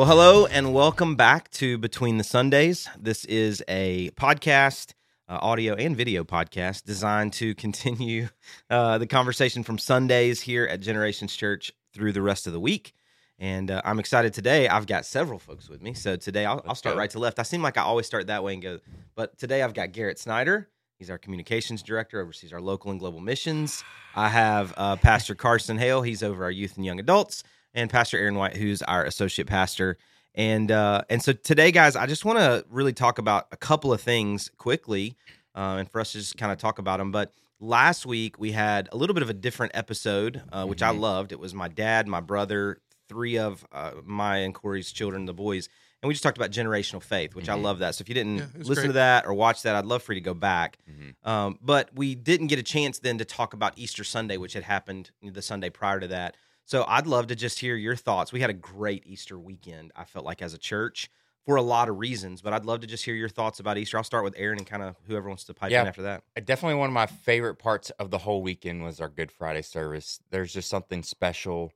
Well, 0.00 0.08
hello 0.08 0.46
and 0.46 0.72
welcome 0.72 1.14
back 1.14 1.50
to 1.50 1.76
Between 1.76 2.16
the 2.16 2.24
Sundays. 2.24 2.88
This 2.98 3.26
is 3.26 3.62
a 3.68 4.08
podcast, 4.12 4.94
uh, 5.28 5.38
audio 5.42 5.74
and 5.74 5.94
video 5.94 6.24
podcast, 6.24 6.84
designed 6.84 7.34
to 7.34 7.54
continue 7.54 8.30
uh, 8.70 8.96
the 8.96 9.06
conversation 9.06 9.62
from 9.62 9.76
Sundays 9.76 10.40
here 10.40 10.64
at 10.64 10.80
Generations 10.80 11.36
Church 11.36 11.70
through 11.92 12.12
the 12.12 12.22
rest 12.22 12.46
of 12.46 12.54
the 12.54 12.60
week. 12.60 12.94
And 13.38 13.70
uh, 13.70 13.82
I'm 13.84 13.98
excited 13.98 14.32
today. 14.32 14.68
I've 14.68 14.86
got 14.86 15.04
several 15.04 15.38
folks 15.38 15.68
with 15.68 15.82
me. 15.82 15.92
So 15.92 16.16
today 16.16 16.46
I'll, 16.46 16.64
I'll 16.66 16.74
start 16.74 16.94
go. 16.94 16.98
right 16.98 17.10
to 17.10 17.18
left. 17.18 17.38
I 17.38 17.42
seem 17.42 17.60
like 17.60 17.76
I 17.76 17.82
always 17.82 18.06
start 18.06 18.28
that 18.28 18.42
way 18.42 18.54
and 18.54 18.62
go, 18.62 18.78
but 19.16 19.36
today 19.36 19.62
I've 19.62 19.74
got 19.74 19.92
Garret 19.92 20.18
Snyder. 20.18 20.70
He's 20.98 21.10
our 21.10 21.18
communications 21.18 21.82
director, 21.82 22.22
oversees 22.22 22.54
our 22.54 22.60
local 22.62 22.90
and 22.90 22.98
global 22.98 23.20
missions. 23.20 23.84
I 24.16 24.30
have 24.30 24.72
uh, 24.78 24.96
Pastor 24.96 25.34
Carson 25.34 25.76
Hale. 25.76 26.00
He's 26.00 26.22
over 26.22 26.44
our 26.44 26.50
youth 26.50 26.76
and 26.76 26.86
young 26.86 27.00
adults, 27.00 27.44
and 27.74 27.90
Pastor 27.90 28.18
Aaron 28.18 28.34
White, 28.34 28.56
who's 28.56 28.82
our 28.82 29.04
associate 29.04 29.46
pastor. 29.46 29.96
And 30.34 30.70
uh, 30.70 31.02
and 31.10 31.22
so 31.22 31.32
today, 31.32 31.72
guys, 31.72 31.96
I 31.96 32.06
just 32.06 32.24
want 32.24 32.38
to 32.38 32.64
really 32.70 32.92
talk 32.92 33.18
about 33.18 33.48
a 33.52 33.56
couple 33.56 33.92
of 33.92 34.00
things 34.00 34.50
quickly, 34.58 35.16
uh, 35.54 35.76
and 35.78 35.90
for 35.90 36.00
us 36.00 36.12
to 36.12 36.18
just 36.18 36.36
kind 36.36 36.52
of 36.52 36.58
talk 36.58 36.78
about 36.78 36.98
them. 36.98 37.10
But 37.10 37.32
last 37.58 38.06
week 38.06 38.38
we 38.38 38.52
had 38.52 38.88
a 38.92 38.96
little 38.96 39.14
bit 39.14 39.22
of 39.22 39.30
a 39.30 39.34
different 39.34 39.72
episode, 39.74 40.42
uh, 40.52 40.66
which 40.66 40.82
I 40.82 40.90
loved. 40.90 41.32
It 41.32 41.40
was 41.40 41.52
my 41.52 41.68
dad, 41.68 42.06
my 42.06 42.20
brother, 42.20 42.78
three 43.08 43.38
of 43.38 43.66
uh, 43.72 43.92
my 44.04 44.38
and 44.38 44.54
Corey's 44.54 44.92
children, 44.92 45.26
the 45.26 45.34
boys, 45.34 45.68
and 46.00 46.08
we 46.08 46.14
just 46.14 46.22
talked 46.22 46.38
about 46.38 46.50
generational 46.50 47.02
faith, 47.02 47.34
which 47.34 47.48
I 47.48 47.54
love 47.54 47.80
that. 47.80 47.96
So 47.96 48.02
if 48.02 48.08
you 48.08 48.14
didn't 48.14 48.38
Yeah, 48.38 48.46
listen 48.54 48.86
to 48.86 48.92
that 48.94 49.26
or 49.26 49.34
watch 49.34 49.62
that, 49.62 49.74
I'd 49.76 49.84
love 49.84 50.02
for 50.02 50.12
you 50.12 50.20
to 50.20 50.24
go 50.24 50.32
back. 50.32 50.78
Mm-hmm. 50.88 51.28
Um, 51.28 51.58
but 51.60 51.90
we 51.94 52.14
didn't 52.14 52.46
get 52.46 52.58
a 52.58 52.62
chance 52.62 53.00
then 53.00 53.18
to 53.18 53.24
talk 53.24 53.52
about 53.52 53.74
Easter 53.76 54.04
Sunday, 54.04 54.36
which 54.36 54.54
had 54.54 54.62
happened 54.62 55.10
the 55.22 55.42
Sunday 55.42 55.68
prior 55.68 56.00
to 56.00 56.08
that. 56.08 56.36
So 56.70 56.84
I'd 56.86 57.08
love 57.08 57.26
to 57.26 57.34
just 57.34 57.58
hear 57.58 57.74
your 57.74 57.96
thoughts. 57.96 58.32
We 58.32 58.40
had 58.40 58.48
a 58.48 58.52
great 58.54 59.02
Easter 59.04 59.36
weekend, 59.36 59.90
I 59.96 60.04
felt 60.04 60.24
like, 60.24 60.40
as 60.40 60.54
a 60.54 60.58
church 60.58 61.10
for 61.44 61.56
a 61.56 61.62
lot 61.62 61.88
of 61.88 61.98
reasons, 61.98 62.42
but 62.42 62.52
I'd 62.52 62.64
love 62.64 62.78
to 62.82 62.86
just 62.86 63.04
hear 63.04 63.16
your 63.16 63.28
thoughts 63.28 63.58
about 63.58 63.76
Easter. 63.76 63.96
I'll 63.96 64.04
start 64.04 64.22
with 64.22 64.34
Aaron 64.36 64.58
and 64.58 64.66
kind 64.68 64.80
of 64.84 64.94
whoever 65.08 65.26
wants 65.26 65.42
to 65.46 65.54
pipe 65.54 65.72
Yeah. 65.72 65.82
in 65.82 65.88
after 65.88 66.02
that. 66.02 66.22
Definitely 66.44 66.76
one 66.78 66.88
of 66.88 66.92
my 66.94 67.06
favorite 67.06 67.56
parts 67.56 67.90
of 67.98 68.12
the 68.12 68.18
whole 68.18 68.40
weekend 68.40 68.84
was 68.84 69.00
our 69.00 69.08
Good 69.08 69.32
Friday 69.32 69.62
service. 69.62 70.20
There's 70.30 70.52
just 70.52 70.70
something 70.70 71.02
special 71.02 71.72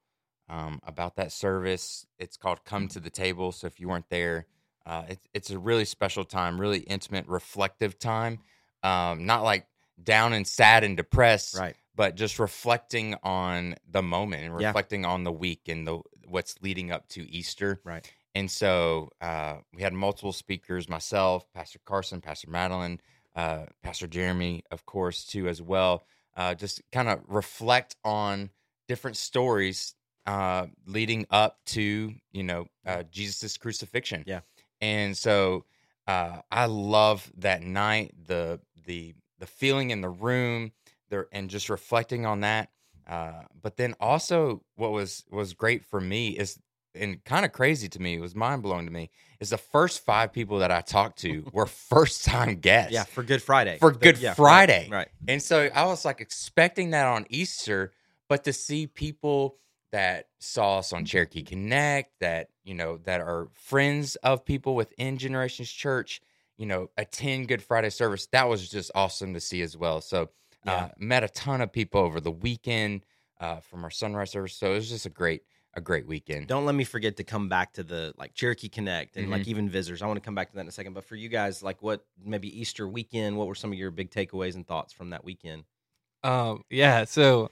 um, 0.49 0.79
about 0.87 1.17
that 1.17 1.33
service. 1.33 2.07
It's 2.21 2.37
called 2.37 2.65
Come 2.65 2.87
to 2.89 3.01
the 3.01 3.11
Table. 3.11 3.51
So 3.51 3.67
if 3.67 3.81
you 3.81 3.89
weren't 3.89 4.11
there, 4.11 4.47
uh, 4.87 5.07
it's 5.09 5.27
it's 5.35 5.51
a 5.51 5.59
really 5.59 5.87
special 5.87 6.25
time, 6.25 6.61
really 6.61 6.79
intimate, 6.79 7.27
reflective 7.27 7.99
time. 7.99 8.39
Um, 8.85 9.27
not 9.27 9.43
like 9.43 9.67
down 10.01 10.35
and 10.35 10.47
sad 10.47 10.85
and 10.85 10.97
depressed, 10.97 11.59
Right. 11.59 11.75
But 11.95 12.15
just 12.15 12.39
reflecting 12.39 13.15
on 13.23 13.77
the 13.89 14.03
moment 14.03 14.45
and 14.45 14.61
Yeah. 14.61 14.69
reflecting 14.69 15.05
on 15.05 15.25
the 15.25 15.33
week 15.33 15.69
and 15.69 15.87
the 15.87 16.01
what's 16.27 16.57
leading 16.63 16.91
up 16.91 17.09
to 17.09 17.31
Easter. 17.31 17.81
Right. 17.85 18.11
And 18.35 18.51
so 18.51 19.11
uh, 19.21 19.59
we 19.73 19.83
had 19.83 19.93
multiple 19.93 20.33
speakers, 20.33 20.89
myself, 20.89 21.53
Pastor 21.53 21.79
Carson, 21.85 22.21
Pastor 22.21 22.51
Madeline, 22.51 23.01
uh, 23.37 23.67
Pastor 23.83 24.07
Jeremy, 24.07 24.65
of 24.71 24.87
course, 24.87 25.25
too, 25.25 25.49
as 25.49 25.63
well. 25.63 26.05
Uh, 26.37 26.55
just 26.55 26.83
kind 26.91 27.09
of 27.09 27.21
reflect 27.29 27.95
on 28.05 28.51
different 28.89 29.17
stories 29.17 29.95
uh, 30.27 30.67
leading 30.87 31.27
up 31.31 31.59
to, 31.67 32.15
you 32.33 32.43
know, 32.43 32.67
uh, 32.87 33.05
Jesus' 33.05 33.57
crucifixion. 33.57 34.25
Yeah. 34.27 34.41
And 34.81 35.17
so 35.17 35.65
uh, 36.09 36.41
I 36.51 36.67
love 36.67 37.31
that 37.37 37.63
night, 37.63 38.15
the 38.27 38.61
the 38.87 39.15
the 39.39 39.47
feeling 39.47 39.91
in 39.91 40.01
the 40.01 40.09
room, 40.09 40.73
there, 41.15 41.29
and 41.33 41.49
just 41.49 41.69
reflecting 41.71 42.27
on 42.27 42.41
that. 42.41 42.71
Uh, 43.09 43.43
but 43.63 43.77
then 43.77 43.95
also, 44.01 44.63
what 44.77 44.93
was 44.93 45.25
was 45.31 45.55
great 45.55 45.85
for 45.85 46.01
me 46.01 46.31
is 46.31 46.59
and 46.95 47.23
kind 47.25 47.45
of 47.45 47.53
crazy 47.53 47.89
to 47.89 48.01
me, 48.01 48.15
it 48.15 48.21
was 48.21 48.35
mind 48.35 48.63
blowing 48.63 48.87
to 48.87 48.93
me, 48.93 49.11
is 49.41 49.51
the 49.51 49.59
first 49.59 50.05
five 50.05 50.33
people 50.33 50.59
that 50.61 50.71
I 50.71 50.81
talked 50.81 51.19
to 51.21 51.45
were 51.53 51.67
first 51.67 52.25
time 52.25 52.57
guests. 52.57 52.93
Yeah, 52.93 53.05
for 53.05 53.23
Good 53.23 53.43
Friday. 53.43 53.79
For 53.79 53.91
The- 53.93 53.99
Good 53.99 54.19
yeah, 54.19 54.31
right, 54.31 54.37
Friday. 54.37 54.89
Right. 54.91 55.09
And 55.27 55.43
so 55.43 55.69
I 55.75 55.87
was 55.87 56.05
like 56.05 56.21
expecting 56.21 56.91
that 56.91 57.07
on 57.07 57.27
Easter, 57.31 57.93
but 58.29 58.45
to 58.45 58.53
see 58.53 58.87
people 58.87 59.57
that 59.93 60.29
saw 60.39 60.79
us 60.79 60.93
on 60.93 61.05
Cherokee 61.05 61.43
Connect, 61.43 62.13
that, 62.21 62.49
you 62.65 62.75
know, 62.75 62.99
that 63.05 63.21
are 63.21 63.49
friends 63.55 64.17
of 64.17 64.45
people 64.45 64.75
within 64.75 65.19
Generations 65.19 65.71
Church, 65.71 66.21
you 66.57 66.67
know, 66.67 66.91
attend 66.97 67.49
Good 67.49 67.63
Friday 67.63 67.91
service, 67.91 68.27
that 68.33 68.49
was 68.49 68.69
just 68.69 68.91
awesome 68.95 69.35
to 69.35 69.41
see 69.41 69.63
as 69.63 69.77
well. 69.77 70.01
So 70.01 70.31
Yeah. 70.65 70.73
uh, 70.75 70.89
met 70.99 71.25
a 71.25 71.29
ton 71.29 71.61
of 71.61 71.73
people 71.73 72.01
over 72.01 72.21
the 72.21 72.31
weekend 72.31 73.05
uh, 73.41 73.61
from 73.61 73.85
our 73.85 73.91
sunrise 73.91 74.31
service. 74.31 74.55
So 74.57 74.73
it 74.73 74.77
was 74.77 74.89
just 74.89 75.07
a 75.07 75.11
great, 75.11 75.43
a 75.75 75.81
great 75.81 76.07
weekend. 76.07 76.47
Don't 76.47 76.65
let 76.65 76.75
me 76.75 76.85
forget 76.85 77.17
to 77.19 77.25
come 77.25 77.49
back 77.49 77.73
to 77.75 77.83
the 77.83 78.15
like 78.17 78.33
Cherokee 78.35 78.69
Connect 78.69 79.17
and 79.17 79.25
Mm-hmm. 79.27 79.33
like 79.33 79.49
even 79.49 79.69
visitors. 79.69 80.03
I 80.03 80.07
want 80.07 80.17
to 80.17 80.25
come 80.25 80.35
back 80.35 80.49
to 80.51 80.55
that 80.55 80.63
in 80.63 80.69
a 80.69 80.73
second. 80.73 80.95
But 80.95 81.05
for 81.05 81.17
you 81.17 81.29
guys, 81.29 81.63
like 81.63 81.83
what 81.83 82.05
maybe 82.25 82.49
Easter 82.59 82.89
weekend, 82.89 83.37
what 83.37 83.47
were 83.47 83.55
some 83.55 83.73
of 83.73 83.79
your 83.79 83.91
big 83.91 84.11
takeaways 84.11 84.55
and 84.55 84.67
thoughts 84.67 84.93
from 84.93 85.11
that 85.11 85.25
weekend? 85.25 85.65
Um, 86.23 86.63
yeah, 86.71 87.05
so 87.05 87.51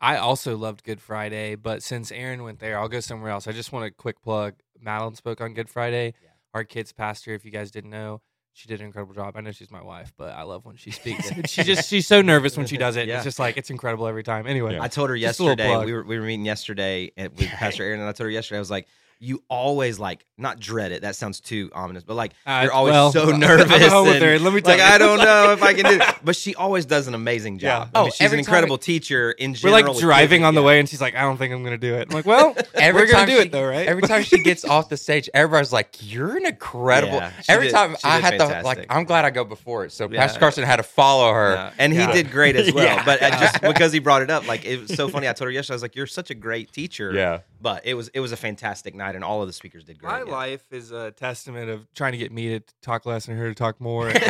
I 0.00 0.18
also 0.18 0.56
loved 0.56 0.84
Good 0.84 1.00
Friday, 1.00 1.54
but 1.54 1.82
since 1.82 2.12
Aaron 2.12 2.42
went 2.42 2.58
there, 2.58 2.78
I'll 2.78 2.88
go 2.88 3.00
somewhere 3.00 3.30
else. 3.30 3.46
I 3.46 3.52
just 3.52 3.72
want 3.72 3.86
a 3.86 3.90
quick 3.90 4.20
plug. 4.20 4.54
Madeline 4.78 5.14
spoke 5.14 5.40
on 5.40 5.54
Good 5.54 5.70
Friday. 5.70 6.12
Yeah. 6.22 6.30
Our 6.52 6.64
kids' 6.64 6.92
pastor, 6.92 7.32
if 7.32 7.44
you 7.46 7.50
guys 7.50 7.70
didn't 7.70 7.90
know, 7.90 8.20
she 8.56 8.68
did 8.68 8.80
an 8.80 8.86
incredible 8.86 9.14
job. 9.14 9.36
I 9.36 9.42
know 9.42 9.52
she's 9.52 9.70
my 9.70 9.82
wife, 9.82 10.14
but 10.16 10.30
I 10.30 10.42
love 10.42 10.64
when 10.64 10.76
she 10.76 10.90
speaks. 11.02 11.30
she 11.50 11.62
just 11.62 11.90
she's 11.90 12.06
so 12.06 12.22
nervous 12.22 12.56
when 12.56 12.66
she 12.66 12.76
does 12.86 12.96
it. 12.96 13.06
Yeah. 13.06 13.16
It's 13.16 13.24
just 13.24 13.38
like 13.38 13.58
it's 13.58 13.68
incredible 13.68 14.06
every 14.06 14.22
time. 14.22 14.46
Anyway, 14.46 14.78
I 14.80 14.88
told 14.88 15.10
her 15.10 15.16
Just 15.18 15.38
yesterday. 15.38 15.84
We 15.84 15.92
were 15.92 16.02
we 16.04 16.18
were 16.18 16.24
meeting 16.24 16.46
yesterday 16.46 17.12
with 17.16 17.38
Pastor 17.50 17.84
Aaron, 17.84 18.00
and 18.00 18.08
I 18.08 18.12
told 18.12 18.26
her 18.26 18.30
yesterday. 18.30 18.56
I 18.56 18.60
was 18.60 18.70
like, 18.70 18.88
"You 19.18 19.42
always 19.48 19.98
like 19.98 20.24
not 20.38 20.60
dread 20.60 20.92
it. 20.92 21.02
That 21.02 21.16
sounds 21.16 21.40
too 21.40 21.70
ominous, 21.74 22.04
but 22.04 22.14
like 22.14 22.32
Uh, 22.46 22.60
you're 22.64 22.72
always 22.72 22.92
well, 22.92 23.12
so 23.12 23.30
I'm 23.32 23.40
nervous. 23.40 23.68
with 23.70 23.82
and, 23.82 24.22
her. 24.22 24.38
Let 24.38 24.52
me 24.52 24.60
tell 24.60 24.72
like 24.72 24.78
you. 24.80 24.84
I 24.94 24.98
don't 24.98 25.18
know 25.18 25.52
if 25.52 25.62
I 25.62 25.72
can 25.74 25.84
do. 25.84 25.98
it. 26.02 26.14
But 26.24 26.36
she 26.36 26.54
always 26.54 26.84
does 26.86 27.06
an 27.08 27.14
amazing 27.14 27.58
Yeah. 27.60 27.78
job. 27.80 27.90
I 27.94 27.98
mean, 28.00 28.08
Oh, 28.08 28.10
she's 28.14 28.32
an 28.32 28.38
incredible 28.38 28.76
it- 28.76 28.82
teacher 28.82 29.30
in 29.32 29.54
general. 29.54 29.82
we're 29.82 29.88
like 29.92 29.98
driving 30.00 30.44
on 30.44 30.54
the 30.54 30.62
way, 30.62 30.78
and 30.80 30.88
she's 30.88 31.00
like, 31.00 31.14
"I 31.14 31.22
don't 31.22 31.36
think 31.38 31.54
I'm 31.54 31.64
gonna 31.64 31.78
do 31.78 31.94
it." 31.94 32.08
I'm 32.10 32.14
like, 32.14 32.26
"Well, 32.26 32.54
Every 32.74 33.02
we're 33.02 33.10
gonna 33.10 33.26
do 33.26 33.36
she- 33.36 33.42
it 33.42 33.52
though, 33.52 33.64
right?" 33.66 33.86
Every 33.86 34.02
time 34.02 34.22
she 34.22 34.38
gets 34.42 34.64
off 34.64 34.88
the 34.88 34.96
stage, 34.96 35.30
everybody's 35.32 35.72
like, 35.72 35.94
"You're 36.00 36.36
an 36.36 36.46
incredible." 36.46 37.14
Yeah, 37.16 37.30
every 37.48 37.66
did- 37.68 37.72
time 37.74 37.96
I 38.04 38.18
had 38.20 38.32
to 38.32 38.38
fantastic. 38.38 38.64
like, 38.64 38.86
I'm 38.90 39.04
glad 39.04 39.24
I 39.24 39.30
go 39.30 39.44
before 39.44 39.84
it. 39.84 39.92
So 39.92 40.08
Yeah. 40.10 40.20
Pastor 40.20 40.40
Carson 40.40 40.64
had 40.64 40.76
to 40.76 40.82
follow 40.82 41.32
her. 41.32 41.54
Yeah. 41.54 41.70
And 41.78 41.92
he 41.92 41.98
Yeah. 42.00 42.12
did 42.12 42.30
great 42.30 42.56
as 42.56 42.72
well. 42.72 42.84
Yeah. 42.84 43.04
But 43.04 43.22
uh, 43.22 43.30
just 43.40 43.60
because 43.62 43.92
he 43.92 43.98
brought 43.98 44.22
it 44.22 44.30
up, 44.30 44.46
like 44.46 44.64
it 44.66 44.80
was 44.82 44.94
so 44.94 45.08
funny. 45.08 45.28
I 45.28 45.32
told 45.32 45.46
her 45.46 45.52
yesterday, 45.52 45.74
I 45.74 45.76
was 45.76 45.82
like, 45.82 45.96
"You're 45.96 46.06
such 46.06 46.30
a 46.30 46.34
great 46.34 46.72
teacher." 46.72 47.12
Yeah. 47.14 47.38
But 47.60 47.86
it 47.86 47.94
was 47.94 48.08
it 48.08 48.20
was 48.20 48.32
a 48.32 48.36
fantastic 48.36 48.94
night, 48.94 49.14
and 49.14 49.24
all 49.24 49.40
of 49.40 49.46
the 49.46 49.52
speakers 49.52 49.84
did 49.84 49.98
great. 49.98 50.10
My 50.10 50.18
yeah. 50.18 50.30
life 50.30 50.72
is 50.72 50.92
a 50.92 51.10
testament 51.10 51.70
of 51.70 51.92
trying 51.94 52.12
to 52.12 52.18
get 52.18 52.30
me 52.30 52.58
to 52.58 52.60
talk 52.82 53.06
less 53.06 53.28
and 53.28 53.38
her 53.38 53.48
to 53.48 53.54
talk 53.54 53.80
more. 53.80 54.12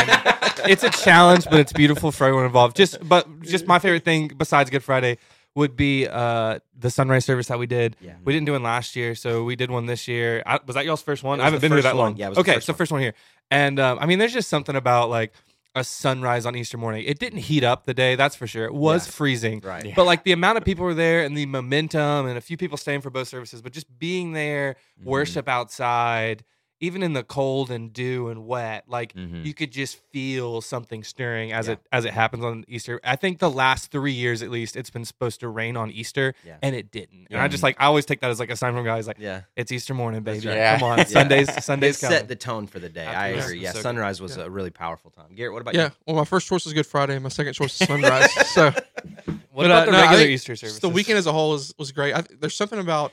It's 0.65 0.85
a 0.85 0.91
challenge, 0.91 1.45
but 1.45 1.61
it's 1.61 1.73
beautiful 1.73 2.11
for 2.11 2.25
everyone 2.25 2.47
involved. 2.47 2.77
Just, 2.77 3.07
but 3.07 3.43
just 3.43 3.67
my 3.67 3.79
favorite 3.79 4.05
thing 4.05 4.29
besides 4.29 4.71
Good 4.71 4.83
Friday 4.83 5.19
would 5.55 5.75
be 5.75 6.07
uh, 6.07 6.59
the 6.79 6.91
sunrise 6.91 7.25
service 7.25 7.49
that 7.49 7.59
we 7.59 7.67
did. 7.67 7.97
Yeah. 8.01 8.15
We 8.25 8.33
didn't 8.33 8.47
do 8.47 8.53
one 8.53 8.63
last 8.63 8.95
year, 8.95 9.15
so 9.15 9.43
we 9.45 9.57
did 9.57 9.71
one 9.71 9.87
this 9.87 10.07
year. 10.07 10.43
I, 10.45 10.61
was 10.67 10.75
that 10.75 10.85
y'all's 10.85 11.03
first 11.03 11.23
one? 11.23 11.41
I 11.41 11.45
haven't 11.45 11.61
been 11.61 11.73
here 11.73 11.83
that 11.83 11.97
one. 11.97 12.05
long. 12.05 12.17
Yeah, 12.17 12.27
it 12.27 12.29
was 12.31 12.37
the 12.37 12.41
okay, 12.43 12.55
first 12.55 12.67
so 12.67 12.73
one. 12.73 12.79
first 12.79 12.93
one 12.93 13.01
here, 13.01 13.15
and 13.51 13.81
um, 13.81 13.99
I 14.01 14.07
mean, 14.07 14.19
there's 14.19 14.35
just 14.35 14.51
something 14.51 14.77
about 14.77 15.09
like 15.09 15.33
a 15.77 15.85
sunrise 15.85 16.47
on 16.47 16.57
Easter 16.57 16.79
morning. 16.79 17.05
It 17.07 17.19
didn't 17.19 17.41
heat 17.41 17.63
up 17.63 17.85
the 17.85 17.95
day, 17.95 18.17
that's 18.17 18.35
for 18.35 18.47
sure. 18.47 18.65
It 18.65 18.75
was 18.75 19.07
Yeah. 19.07 19.13
freezing, 19.13 19.61
Right. 19.63 19.85
Yeah. 19.85 19.93
But 19.95 20.07
like 20.07 20.25
the 20.25 20.33
amount 20.33 20.57
of 20.59 20.65
people 20.65 20.85
were 20.85 20.95
there 20.95 21.23
and 21.23 21.37
the 21.37 21.47
momentum, 21.47 22.27
and 22.27 22.37
a 22.39 22.41
few 22.41 22.57
people 22.57 22.79
staying 22.79 23.03
for 23.03 23.11
both 23.11 23.29
services, 23.29 23.61
but 23.63 23.73
just 23.73 23.99
being 23.99 24.33
there, 24.33 24.77
Mm-hmm. 24.99 25.09
worship 25.11 25.49
outside, 25.49 26.43
even 26.79 27.03
in 27.03 27.15
the 27.15 27.23
cold 27.23 27.71
and 27.71 27.93
dew 27.93 28.29
and 28.29 28.47
wet, 28.47 28.85
like 28.87 29.15
Mhm. 29.15 29.47
you 29.47 29.55
could 29.55 29.73
just 29.73 29.99
feel 30.13 30.61
something 30.61 31.03
stirring 31.05 31.51
as 31.53 31.67
Yeah. 31.69 31.73
it 31.75 31.79
as 31.91 32.05
it 32.05 32.13
happens 32.13 32.45
on 32.45 32.65
Easter. 32.69 33.01
I 33.03 33.17
think 33.17 33.39
the 33.39 33.51
last 33.51 33.91
three 33.91 34.13
years 34.13 34.43
at 34.43 34.51
least, 34.51 34.77
it's 34.77 34.91
been 34.91 35.05
supposed 35.07 35.41
to 35.41 35.49
rain 35.49 35.77
on 35.77 35.91
Easter, 35.91 36.35
Yeah. 36.45 36.57
and 36.63 36.77
it 36.77 36.91
didn't. 36.91 37.29
And 37.31 37.41
I 37.41 37.49
just 37.49 37.63
like 37.63 37.77
I 37.81 37.87
always 37.87 38.05
take 38.05 38.21
that 38.21 38.31
as 38.31 38.39
like 38.39 38.51
a 38.51 38.57
sign 38.57 38.75
from 38.75 38.85
guys 38.85 39.07
like 39.07 39.17
Yeah. 39.19 39.43
it's 39.57 39.73
Easter 39.73 39.95
morning, 39.95 40.23
baby. 40.23 40.47
right. 40.49 40.57
Yeah. 40.57 40.79
Come 40.79 40.89
on, 40.91 40.99
Yeah. 40.99 41.05
Sundays, 41.05 41.49
It 41.49 41.63
Sundays 41.65 41.99
coming. 41.99 42.19
set 42.19 42.29
the 42.29 42.37
tone 42.37 42.67
for 42.67 42.79
the 42.79 42.89
day. 42.91 43.07
I 43.07 43.29
agree. 43.29 43.61
Yeah, 43.61 43.73
So 43.73 43.81
sunrise 43.81 44.21
was 44.21 44.37
Yeah. 44.37 44.45
a 44.45 44.51
really 44.51 44.71
powerful 44.71 45.11
time. 45.11 45.35
Garret, 45.35 45.55
what 45.55 45.63
about 45.63 45.75
Yeah. 45.75 45.85
you? 45.85 45.91
Well, 46.07 46.17
my 46.17 46.25
first 46.27 46.47
choice 46.47 46.67
is 46.67 46.73
Good 46.75 46.87
Friday. 46.87 47.19
My 47.19 47.31
second 47.31 47.55
choice 47.55 47.81
is 47.81 47.87
Sunrise. 47.89 48.31
so 48.51 48.71
what 48.71 49.35
but, 49.55 49.67
about 49.67 49.83
uh, 49.83 49.85
the 49.87 49.93
no, 49.93 50.01
regular 50.03 50.25
Easter 50.27 50.53
just 50.53 50.61
services? 50.61 50.81
the 50.81 50.89
weekend 50.91 51.17
as 51.19 51.27
a 51.27 51.33
whole 51.33 51.55
is, 51.55 51.73
was 51.79 51.91
great. 51.93 52.15
I, 52.15 52.23
there's 52.39 52.55
something 52.55 52.79
about 52.79 53.13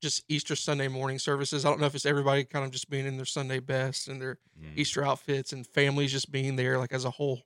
just 0.00 0.24
Easter 0.28 0.56
Sunday 0.56 0.88
morning 0.88 1.18
services. 1.18 1.64
I 1.64 1.68
don't 1.68 1.80
know 1.80 1.86
if 1.86 1.94
it's 1.94 2.06
everybody 2.06 2.44
kind 2.44 2.64
of 2.64 2.70
just 2.70 2.88
being 2.90 3.06
in 3.06 3.16
their 3.16 3.26
Sunday 3.26 3.60
best 3.60 4.08
and 4.08 4.20
their 4.20 4.38
Mm. 4.60 4.76
Easter 4.76 5.04
outfits 5.04 5.52
and 5.52 5.66
families 5.66 6.12
just 6.12 6.30
being 6.30 6.56
there, 6.56 6.78
like 6.78 6.92
as 6.92 7.04
a 7.04 7.10
whole. 7.10 7.42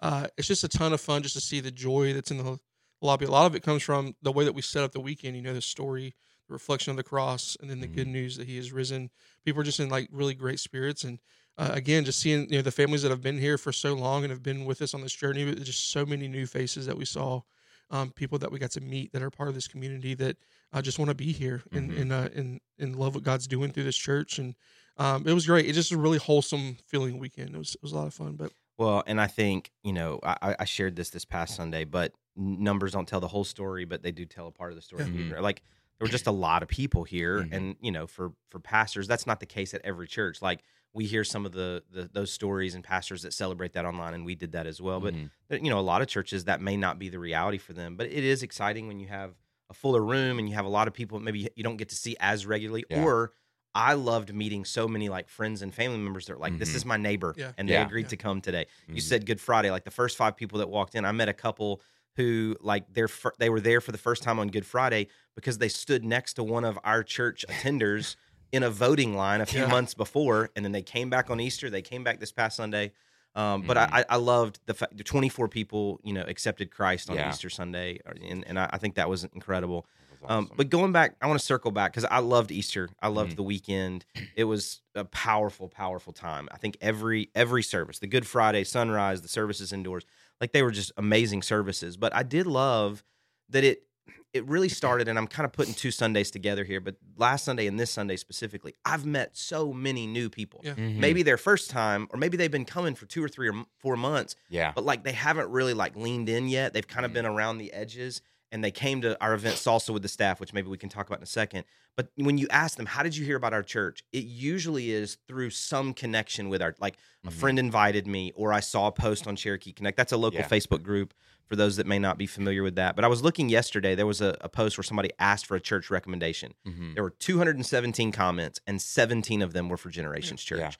Uh, 0.00 0.26
it's 0.36 0.48
just 0.48 0.64
a 0.64 0.68
ton 0.68 0.92
of 0.92 1.00
fun 1.00 1.22
just 1.22 1.34
to 1.34 1.40
see 1.40 1.60
the 1.60 1.70
joy 1.70 2.12
that's 2.12 2.30
in 2.30 2.38
the 2.38 2.58
lobby. 3.02 3.24
A 3.26 3.30
lot 3.30 3.46
of 3.46 3.54
it 3.54 3.62
comes 3.62 3.82
from 3.82 4.14
the 4.22 4.32
way 4.32 4.44
that 4.44 4.54
we 4.54 4.62
set 4.62 4.82
up 4.82 4.92
the 4.92 5.00
weekend. 5.00 5.36
You 5.36 5.42
know, 5.42 5.54
the 5.54 5.60
story, 5.62 6.14
the 6.48 6.52
reflection 6.52 6.90
of 6.90 6.96
the 6.96 7.02
cross, 7.02 7.56
and 7.60 7.70
then 7.70 7.80
the 7.80 7.86
good 7.86 8.06
news 8.06 8.36
that 8.36 8.46
He 8.46 8.56
has 8.56 8.72
risen. 8.72 9.10
People 9.44 9.60
are 9.60 9.64
just 9.64 9.80
in 9.80 9.88
like 9.88 10.08
really 10.12 10.34
great 10.34 10.60
spirits, 10.60 11.04
and 11.04 11.18
uh, 11.58 11.70
again, 11.72 12.04
just 12.04 12.18
seeing 12.20 12.48
you 12.50 12.56
know 12.56 12.62
the 12.62 12.70
families 12.70 13.02
that 13.02 13.10
have 13.10 13.22
been 13.22 13.38
here 13.38 13.58
for 13.58 13.72
so 13.72 13.94
long 13.94 14.22
and 14.22 14.30
have 14.30 14.42
been 14.42 14.64
with 14.64 14.80
us 14.82 14.94
on 14.94 15.00
this 15.02 15.14
journey. 15.14 15.44
But 15.44 15.62
just 15.62 15.90
so 15.90 16.04
many 16.06 16.28
new 16.28 16.46
faces 16.46 16.86
that 16.86 16.96
we 16.96 17.04
saw 17.04 17.42
um, 17.90 18.10
people 18.10 18.38
that 18.38 18.52
we 18.52 18.58
got 18.58 18.70
to 18.72 18.80
meet 18.80 19.12
that 19.12 19.22
are 19.22 19.30
part 19.30 19.48
of 19.48 19.54
this 19.54 19.68
community 19.68 20.14
that 20.14 20.36
uh, 20.72 20.82
just 20.82 20.98
want 20.98 21.08
to 21.08 21.14
be 21.14 21.32
here 21.32 21.62
and 21.72 21.90
Mhm. 21.90 22.00
and, 22.00 22.12
uh, 22.12 22.28
and 22.34 22.60
and 22.78 22.96
love 22.96 23.14
what 23.14 23.24
God's 23.24 23.46
doing 23.46 23.72
through 23.72 23.84
this 23.84 23.96
church. 23.96 24.38
And 24.38 24.54
um, 24.96 25.26
it 25.26 25.32
was 25.32 25.46
great. 25.46 25.66
It 25.66 25.72
just 25.72 25.92
a 25.92 25.98
really 25.98 26.18
wholesome 26.18 26.76
feeling 26.86 27.18
weekend. 27.18 27.54
It 27.54 27.58
was 27.58 27.74
it 27.74 27.82
was 27.82 27.92
a 27.92 27.96
lot 27.96 28.06
of 28.06 28.14
fun. 28.14 28.36
But 28.36 28.52
Well, 28.78 29.02
and 29.06 29.20
I 29.20 29.26
think 29.26 29.70
you 29.82 29.92
know 29.92 30.20
I, 30.22 30.56
I 30.60 30.64
shared 30.64 30.96
this 30.96 31.10
this 31.10 31.24
past 31.24 31.56
Sunday, 31.56 31.84
but 31.84 32.12
numbers 32.36 32.92
don't 32.92 33.06
tell 33.08 33.20
the 33.20 33.28
whole 33.28 33.44
story, 33.44 33.84
but 33.84 34.02
they 34.02 34.12
do 34.12 34.24
tell 34.24 34.46
a 34.46 34.52
part 34.52 34.70
of 34.72 34.76
the 34.76 34.82
story. 34.82 35.04
Yeah. 35.12 35.40
Like 35.40 35.62
there 35.98 36.06
were 36.06 36.10
just 36.12 36.26
a 36.26 36.32
lot 36.32 36.62
of 36.62 36.68
people 36.68 37.04
here, 37.04 37.42
Mhm. 37.42 37.52
and 37.52 37.76
you 37.80 37.92
know, 37.92 38.06
for 38.06 38.32
for 38.50 38.58
pastors, 38.60 39.06
that's 39.06 39.26
not 39.26 39.40
the 39.40 39.46
case 39.46 39.74
at 39.74 39.80
every 39.84 40.06
church. 40.08 40.40
Like 40.40 40.62
we 40.92 41.04
hear 41.06 41.22
some 41.24 41.44
of 41.46 41.52
the, 41.52 41.84
the 41.90 42.08
those 42.12 42.32
stories 42.32 42.74
and 42.74 42.82
pastors 42.82 43.22
that 43.22 43.32
celebrate 43.32 43.72
that 43.74 43.84
online, 43.84 44.14
and 44.14 44.24
we 44.24 44.34
did 44.34 44.52
that 44.52 44.66
as 44.66 44.80
well. 44.80 44.98
But 45.00 45.14
Mhm. 45.14 45.30
you 45.62 45.70
know, 45.70 45.78
a 45.78 45.82
lot 45.92 46.00
of 46.02 46.08
churches 46.08 46.44
that 46.44 46.60
may 46.60 46.76
not 46.76 46.98
be 46.98 47.08
the 47.10 47.18
reality 47.18 47.58
for 47.58 47.72
them, 47.74 47.96
but 47.96 48.06
it 48.06 48.24
is 48.24 48.42
exciting 48.42 48.86
when 48.88 48.98
you 48.98 49.08
have 49.08 49.34
a 49.70 49.74
fuller 49.74 50.02
room 50.04 50.38
and 50.38 50.48
you 50.48 50.54
have 50.56 50.64
a 50.64 50.68
lot 50.68 50.88
of 50.88 50.92
people 50.94 51.18
maybe 51.20 51.48
you 51.54 51.62
don't 51.62 51.76
get 51.76 51.88
to 51.90 51.94
see 51.94 52.16
as 52.20 52.44
regularly, 52.44 52.84
Yeah. 52.90 53.02
or 53.02 53.32
I 53.72 53.94
loved 53.94 54.34
meeting 54.34 54.64
so 54.64 54.88
many 54.88 55.08
like 55.08 55.28
friends 55.28 55.62
and 55.62 55.72
family 55.72 55.98
members 55.98 56.26
that 56.26 56.32
are 56.34 56.38
like, 56.38 56.58
this 56.58 56.72
Mhm. 56.72 56.74
is 56.74 56.84
my 56.84 56.96
neighbor, 56.96 57.34
Yeah. 57.38 57.52
and 57.56 57.68
they 57.68 57.74
Yeah. 57.74 57.86
agreed 57.86 58.06
Yeah. 58.06 58.08
to 58.08 58.16
come 58.16 58.40
today. 58.40 58.66
You 58.88 58.96
Mhm. 58.96 59.02
said 59.02 59.26
Good 59.26 59.40
Friday, 59.40 59.70
like 59.70 59.84
the 59.84 59.92
first 59.92 60.16
five 60.16 60.36
people 60.36 60.58
that 60.58 60.68
walked 60.68 60.96
in, 60.96 61.04
I 61.04 61.12
met 61.12 61.28
a 61.28 61.32
couple 61.32 61.80
who 62.16 62.56
like 62.60 62.92
they're 62.92 63.06
fir- 63.06 63.32
they 63.38 63.48
were 63.48 63.60
there 63.60 63.80
for 63.80 63.92
the 63.92 63.98
first 63.98 64.24
time 64.24 64.40
on 64.40 64.48
Good 64.48 64.66
Friday 64.66 65.06
because 65.36 65.58
they 65.58 65.68
stood 65.68 66.04
next 66.04 66.34
to 66.34 66.42
one 66.42 66.64
of 66.64 66.76
our 66.82 67.04
church 67.04 67.44
attenders 67.48 68.16
in 68.52 68.64
a 68.64 68.70
voting 68.70 69.14
line 69.14 69.40
a 69.40 69.46
few 69.46 69.60
Yeah. 69.60 69.68
months 69.68 69.94
before, 69.94 70.50
and 70.56 70.64
then 70.64 70.72
they 70.72 70.82
came 70.82 71.08
back 71.08 71.30
on 71.30 71.38
Easter. 71.38 71.70
They 71.70 71.82
came 71.82 72.02
back 72.02 72.18
this 72.18 72.32
past 72.32 72.56
Sunday. 72.56 72.90
Um, 73.34 73.62
but 73.62 73.76
Mhm. 73.76 73.92
I, 73.92 74.04
I 74.08 74.16
loved 74.16 74.60
the 74.66 74.74
fact 74.74 74.96
the 74.96 75.04
24 75.04 75.48
people, 75.48 76.00
you 76.02 76.12
know, 76.12 76.22
accepted 76.22 76.70
Christ 76.70 77.08
on 77.10 77.16
Yeah. 77.16 77.28
Easter 77.28 77.48
Sunday, 77.48 78.00
and, 78.06 78.46
and 78.46 78.58
I, 78.58 78.68
I 78.72 78.78
think 78.78 78.96
that 78.96 79.08
was 79.08 79.24
incredible. 79.24 79.86
That 80.10 80.20
was 80.20 80.36
Um, 80.36 80.50
but 80.56 80.68
going 80.68 80.92
back, 80.92 81.16
I 81.20 81.26
want 81.26 81.38
to 81.40 81.46
circle 81.46 81.70
back 81.70 81.92
because 81.92 82.04
I 82.04 82.18
loved 82.18 82.50
Easter. 82.50 82.90
I 83.00 83.08
loved 83.08 83.32
Mhm. 83.32 83.36
the 83.36 83.42
weekend. 83.42 84.04
It 84.34 84.44
was 84.44 84.82
a 84.94 85.04
powerful, 85.04 85.68
powerful 85.68 86.12
time. 86.12 86.48
I 86.52 86.58
think 86.58 86.76
every 86.80 87.30
every 87.34 87.62
service, 87.62 87.98
the 87.98 88.06
Good 88.06 88.26
Friday 88.26 88.64
sunrise, 88.64 89.22
the 89.22 89.28
services 89.28 89.72
indoors, 89.72 90.04
like 90.40 90.52
they 90.52 90.62
were 90.62 90.70
just 90.70 90.92
amazing 90.96 91.42
services. 91.42 91.96
But 91.96 92.14
I 92.14 92.22
did 92.22 92.46
love 92.46 93.04
that 93.48 93.64
it 93.64 93.84
it 94.32 94.46
really 94.48 94.68
started, 94.68 95.08
and 95.08 95.18
I'm 95.18 95.26
kind 95.26 95.44
of 95.44 95.52
putting 95.52 95.74
two 95.74 95.90
Sundays 95.90 96.30
together 96.30 96.62
here. 96.62 96.80
But 96.80 96.96
last 97.16 97.44
Sunday 97.44 97.66
and 97.66 97.80
this 97.80 97.90
Sunday 97.90 98.16
specifically, 98.16 98.74
I've 98.84 99.04
met 99.04 99.36
so 99.36 99.72
many 99.72 100.06
new 100.06 100.30
people. 100.30 100.60
Yeah. 100.62 100.74
Mhm. 100.74 100.96
Maybe 100.98 101.22
their 101.24 101.36
first 101.36 101.68
time, 101.70 102.06
or 102.12 102.18
maybe 102.18 102.36
they've 102.36 102.50
been 102.50 102.64
coming 102.64 102.94
for 102.94 103.06
two 103.06 103.24
or 103.24 103.28
three 103.28 103.48
or 103.48 103.64
four 103.78 103.96
months, 103.96 104.36
yeah. 104.48 104.72
but 104.74 104.84
like 104.84 105.02
they 105.02 105.12
haven't 105.12 105.50
really 105.50 105.74
like 105.74 105.96
leaned 105.96 106.28
in 106.28 106.48
yet. 106.48 106.72
They've 106.74 106.86
kind 106.86 107.04
of 107.04 107.10
Mhm. 107.10 107.14
been 107.14 107.26
around 107.26 107.58
the 107.58 107.72
edges 107.72 108.22
and 108.52 108.62
they 108.64 108.70
came 108.70 109.00
to 109.02 109.20
our 109.22 109.34
event 109.34 109.56
salsa 109.56 109.90
with 109.92 110.02
the 110.02 110.08
staff, 110.08 110.40
which 110.40 110.52
maybe 110.52 110.68
we 110.68 110.76
can 110.78 110.88
talk 110.88 111.06
about 111.06 111.18
in 111.18 111.22
a 111.22 111.26
second. 111.26 111.64
But 111.96 112.08
when 112.16 112.38
you 112.38 112.46
ask 112.50 112.76
them, 112.76 112.86
how 112.86 113.02
did 113.02 113.16
you 113.16 113.24
hear 113.24 113.36
about 113.36 113.52
our 113.52 113.62
church? 113.62 114.02
It 114.12 114.24
usually 114.24 114.90
is 114.90 115.18
through 115.28 115.50
some 115.50 115.92
connection 115.94 116.48
with 116.48 116.62
our 116.62 116.74
like 116.80 116.96
a 117.24 117.28
Mhm. 117.28 117.32
friend 117.32 117.58
invited 117.58 118.06
me 118.06 118.32
or 118.34 118.52
I 118.52 118.60
saw 118.60 118.86
a 118.86 118.92
post 118.92 119.26
on 119.26 119.36
Cherokee 119.36 119.72
Connect. 119.72 119.96
That's 119.96 120.12
a 120.12 120.16
local 120.16 120.40
Yeah. 120.40 120.48
Facebook 120.48 120.82
group 120.82 121.14
for 121.46 121.56
those 121.56 121.76
that 121.76 121.86
may 121.86 121.98
not 121.98 122.16
be 122.16 122.26
familiar 122.26 122.62
with 122.62 122.76
that. 122.76 122.94
But 122.96 123.04
I 123.04 123.08
was 123.08 123.22
looking 123.22 123.48
yesterday, 123.48 123.94
there 123.94 124.06
was 124.06 124.20
a, 124.20 124.36
a 124.40 124.48
post 124.48 124.78
where 124.78 124.84
somebody 124.84 125.10
asked 125.18 125.46
for 125.46 125.56
a 125.56 125.60
church 125.60 125.90
recommendation. 125.90 126.54
Mhm. 126.66 126.94
There 126.94 127.02
were 127.02 127.10
217 127.10 128.12
comments 128.12 128.60
and 128.66 128.80
17 128.80 129.42
of 129.42 129.52
them 129.52 129.68
were 129.68 129.76
for 129.76 129.90
Generations 129.90 130.42
Church. 130.42 130.60
Yeah. 130.60 130.70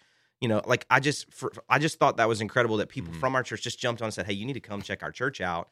You 0.40 0.48
know, 0.48 0.62
like 0.64 0.86
I 0.88 1.00
just 1.00 1.32
for, 1.34 1.52
I 1.68 1.78
just 1.78 1.98
thought 1.98 2.16
that 2.16 2.28
was 2.28 2.40
incredible 2.40 2.78
that 2.78 2.88
people 2.88 3.12
Mhm. 3.12 3.20
from 3.20 3.34
our 3.34 3.42
church 3.42 3.62
just 3.62 3.78
jumped 3.78 4.00
on 4.00 4.06
and 4.06 4.14
said, 4.14 4.24
"Hey, 4.26 4.32
you 4.32 4.46
need 4.46 4.54
to 4.54 4.60
come 4.60 4.80
check 4.80 5.02
our 5.02 5.12
church 5.12 5.40
out." 5.42 5.68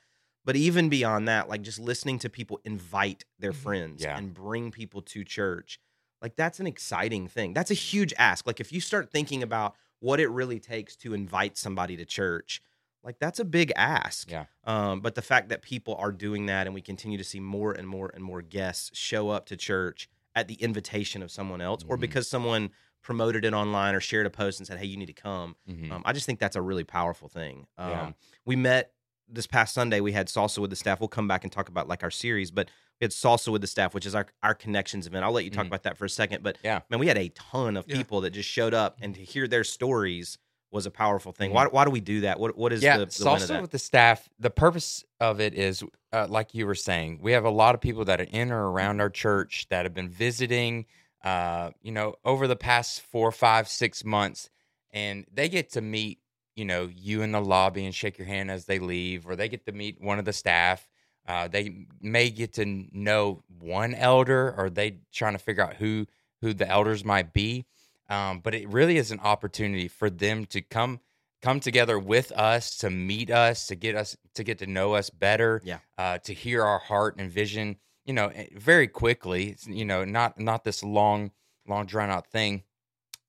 But 0.49 0.57
even 0.57 0.89
beyond 0.89 1.29
that, 1.29 1.47
like 1.51 1.61
just 1.61 1.79
listening 1.79 2.19
to 2.21 2.31
people 2.31 2.59
invite 2.65 3.27
their 3.39 3.53
Mhm. 3.53 3.57
friends 3.57 4.03
Yeah. 4.03 4.17
and 4.17 4.33
bring 4.33 4.71
people 4.71 5.03
to 5.03 5.23
church, 5.23 5.79
like 6.23 6.37
that's 6.37 6.59
an 6.59 6.67
exciting 6.67 7.29
thing. 7.29 7.53
That's 7.53 7.71
a 7.71 7.75
huge 7.75 8.15
ask. 8.17 8.47
Like 8.47 8.59
if 8.59 8.73
you 8.73 8.81
start 8.81 9.11
thinking 9.11 9.43
about 9.43 9.77
what 9.99 10.21
it 10.21 10.29
really 10.29 10.59
takes 10.59 10.97
to 11.05 11.13
invite 11.13 11.59
somebody 11.59 11.99
to 11.99 12.07
church, 12.07 12.63
like 13.03 13.19
that's 13.19 13.39
a 13.39 13.45
big 13.45 13.73
ask. 13.77 14.31
Yeah. 14.31 14.47
Um, 14.65 15.01
but 15.03 15.17
the 15.17 15.21
fact 15.21 15.51
that 15.51 15.61
people 15.61 15.95
are 15.97 16.13
doing 16.13 16.47
that 16.47 16.67
and 16.67 16.73
we 16.75 16.81
continue 16.81 17.19
to 17.19 17.25
see 17.25 17.41
more 17.41 17.73
and 17.73 17.87
more 17.87 18.11
and 18.15 18.25
more 18.25 18.41
guests 18.41 18.97
show 18.97 19.29
up 19.29 19.45
to 19.49 19.57
church 19.59 20.09
at 20.35 20.49
the 20.49 20.55
invitation 20.55 21.23
of 21.23 21.31
someone 21.31 21.61
else 21.61 21.85
or 21.87 21.99
Mhm. 21.99 22.01
because 22.01 22.27
someone 22.27 22.71
promoted 23.03 23.45
it 23.45 23.53
online 23.53 23.95
or 23.95 24.01
shared 24.01 24.25
a 24.25 24.31
post 24.31 24.61
and 24.61 24.67
said, 24.67 24.79
Hey, 24.79 24.87
you 24.87 24.97
need 24.97 25.07
to 25.07 25.13
come. 25.13 25.57
Mhm. 25.69 25.91
Um, 25.93 26.03
I 26.07 26.15
just 26.15 26.25
think 26.25 26.41
that's 26.41 26.57
a 26.57 26.63
really 26.63 26.85
powerful 26.85 27.29
thing. 27.29 27.67
Um, 27.77 27.91
Yeah. 27.91 28.13
We 28.47 28.57
met 28.57 28.95
this 29.31 29.47
past 29.47 29.75
Sunday. 29.75 30.01
We 30.01 30.13
had 30.13 30.29
salsa 30.29 30.59
with 30.59 30.71
the 30.71 30.77
staff. 30.77 31.01
We'll 31.01 31.09
come 31.09 31.29
back 31.29 31.45
and 31.45 31.53
talk 31.53 31.69
about 31.69 31.89
like 31.89 32.03
our 32.03 32.11
series, 32.11 32.51
but 32.51 32.69
we 33.01 33.05
had 33.05 33.11
salsa 33.11 33.53
with 33.53 33.61
the 33.61 33.67
staff, 33.67 33.95
which 33.95 34.07
is 34.07 34.15
our, 34.15 34.27
our 34.43 34.55
connections 34.55 35.07
event. 35.07 35.25
I'll 35.25 35.33
let 35.33 35.45
you 35.45 35.51
talk 35.51 35.65
Mhm. 35.65 35.69
about 35.69 35.83
that 35.85 35.97
for 35.97 36.05
a 36.05 36.11
second. 36.11 36.43
But 36.43 36.59
Yeah. 36.65 36.81
man, 36.91 36.99
we 37.01 37.07
had 37.09 37.19
a 37.19 37.29
ton 37.31 37.77
of 37.77 37.85
Yeah. 37.89 37.97
people 37.97 38.21
that 38.23 38.31
just 38.31 38.49
showed 38.49 38.75
up 38.75 38.97
and 39.01 39.15
to 39.15 39.23
hear 39.23 39.47
their 39.47 39.65
stories 39.65 40.39
was 40.71 40.85
a 40.85 40.91
powerful 40.91 41.33
thing. 41.33 41.51
Mhm. 41.51 41.55
Why, 41.55 41.67
why 41.67 41.85
do 41.85 41.91
we 41.91 42.01
do 42.01 42.21
that? 42.23 42.39
What, 42.39 42.57
what 42.59 42.73
is 42.73 42.83
yeah, 42.83 42.99
the, 42.99 43.07
the 43.07 43.25
win 43.25 43.35
of 43.35 43.41
salsa 43.43 43.47
that? 43.49 43.63
with 43.63 43.71
the 43.71 43.79
staff. 43.79 44.29
The 44.39 44.51
purpose 44.51 45.05
of 45.21 45.41
it 45.41 45.55
is, 45.55 45.83
uh, 46.13 46.27
like 46.29 46.55
you 46.55 46.67
were 46.67 46.75
saying, 46.75 47.21
we 47.23 47.33
have 47.33 47.45
a 47.45 47.51
lot 47.51 47.75
of 47.75 47.81
people 47.81 48.05
that 48.07 48.21
are 48.21 48.25
in 48.31 48.51
or 48.53 48.71
around 48.71 49.01
our 49.01 49.09
church 49.11 49.67
that 49.71 49.85
have 49.87 49.95
been 49.95 50.09
visiting. 50.11 50.87
Uh, 51.25 51.73
you 51.83 51.91
know, 51.91 52.15
over 52.25 52.47
the 52.47 52.55
past 52.55 53.01
four, 53.01 53.33
five, 53.33 53.69
six 53.69 54.05
months, 54.05 54.49
and 54.93 55.27
they 55.33 55.49
get 55.49 55.69
to 55.69 55.81
meet, 55.81 56.21
you 56.59 56.65
know, 56.65 56.89
you 56.95 57.23
in 57.23 57.33
the 57.33 57.41
lobby 57.41 57.85
and 57.87 57.95
shake 57.95 58.19
your 58.19 58.27
hand 58.27 58.51
as 58.51 58.65
they 58.67 58.79
leave, 58.79 59.27
or 59.27 59.37
they 59.37 59.49
get 59.49 59.65
to 59.67 59.73
meet 59.73 60.01
one 60.01 60.19
of 60.19 60.25
the 60.25 60.33
staff. 60.33 60.89
Uh, 61.27 61.47
they 61.47 61.87
may 62.01 62.31
get 62.31 62.55
to 62.55 62.65
know 62.93 63.43
one 63.61 63.95
elder, 63.95 64.55
or 64.57 64.71
they 64.71 64.99
trying 65.13 65.35
to 65.35 65.39
figure 65.39 65.63
out 65.65 65.75
who 65.75 66.07
who 66.41 66.53
the 66.55 66.69
elders 66.69 67.05
might 67.05 67.33
be. 67.33 67.65
Um, 68.09 68.41
but 68.41 68.55
it 68.55 68.69
really 68.69 68.97
is 68.97 69.11
an 69.11 69.21
opportunity 69.21 69.89
for 69.89 70.09
them 70.11 70.47
to 70.47 70.61
come 70.63 71.01
come 71.43 71.61
together 71.61 71.99
with 71.99 72.33
us 72.33 72.77
to 72.79 72.91
meet 72.91 73.31
us 73.31 73.67
to 73.69 73.77
get 73.77 73.95
us 73.95 74.17
to 74.35 74.43
get 74.43 74.59
to 74.59 74.67
know 74.67 74.95
us 74.95 75.11
better 75.11 75.61
Yeah. 75.65 75.79
uh, 75.97 76.19
to 76.19 76.35
hear 76.35 76.65
our 76.65 76.79
heart 76.81 77.17
and 77.19 77.31
vision 77.31 77.77
you 78.05 78.13
know 78.13 78.29
eh, 78.29 78.47
very 78.57 78.89
quickly 78.89 79.57
you 79.67 79.85
know 79.85 80.05
not 80.05 80.41
not 80.41 80.65
this 80.65 80.83
long 80.83 81.31
long 81.69 81.87
drawn 81.87 82.11
out 82.11 82.27
thing 82.27 82.65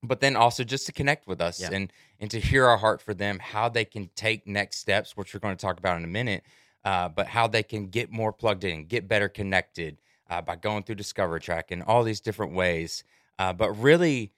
but 0.03 0.19
then 0.21 0.35
also 0.35 0.63
just 0.63 0.85
to 0.85 0.91
connect 0.91 1.27
with 1.27 1.41
us 1.41 1.59
Yeah. 1.59 1.69
and 1.73 1.91
and 2.19 2.31
to 2.31 2.39
hear 2.39 2.65
our 2.65 2.77
heart 2.77 3.01
for 3.01 3.13
them 3.13 3.39
how 3.39 3.69
they 3.69 3.85
can 3.85 4.09
take 4.15 4.47
next 4.47 4.77
steps 4.77 5.17
which 5.17 5.33
we're 5.33 5.39
going 5.39 5.55
to 5.57 5.61
talk 5.61 5.77
about 5.77 5.97
in 5.97 6.03
a 6.03 6.07
minute 6.07 6.43
uh, 6.85 7.09
but 7.09 7.27
how 7.27 7.47
they 7.47 7.63
can 7.63 7.87
get 7.87 8.11
more 8.11 8.31
plugged 8.31 8.63
in 8.63 8.85
get 8.85 9.07
better 9.07 9.27
connected 9.29 9.99
uh, 10.29 10.41
by 10.41 10.55
going 10.55 10.83
through 10.83 10.95
discover 10.95 11.39
track 11.39 11.71
and 11.71 11.83
all 11.83 12.03
these 12.03 12.21
different 12.21 12.53
ways 12.53 13.03
uh, 13.39 13.51
but 13.53 13.71
really 13.73 14.31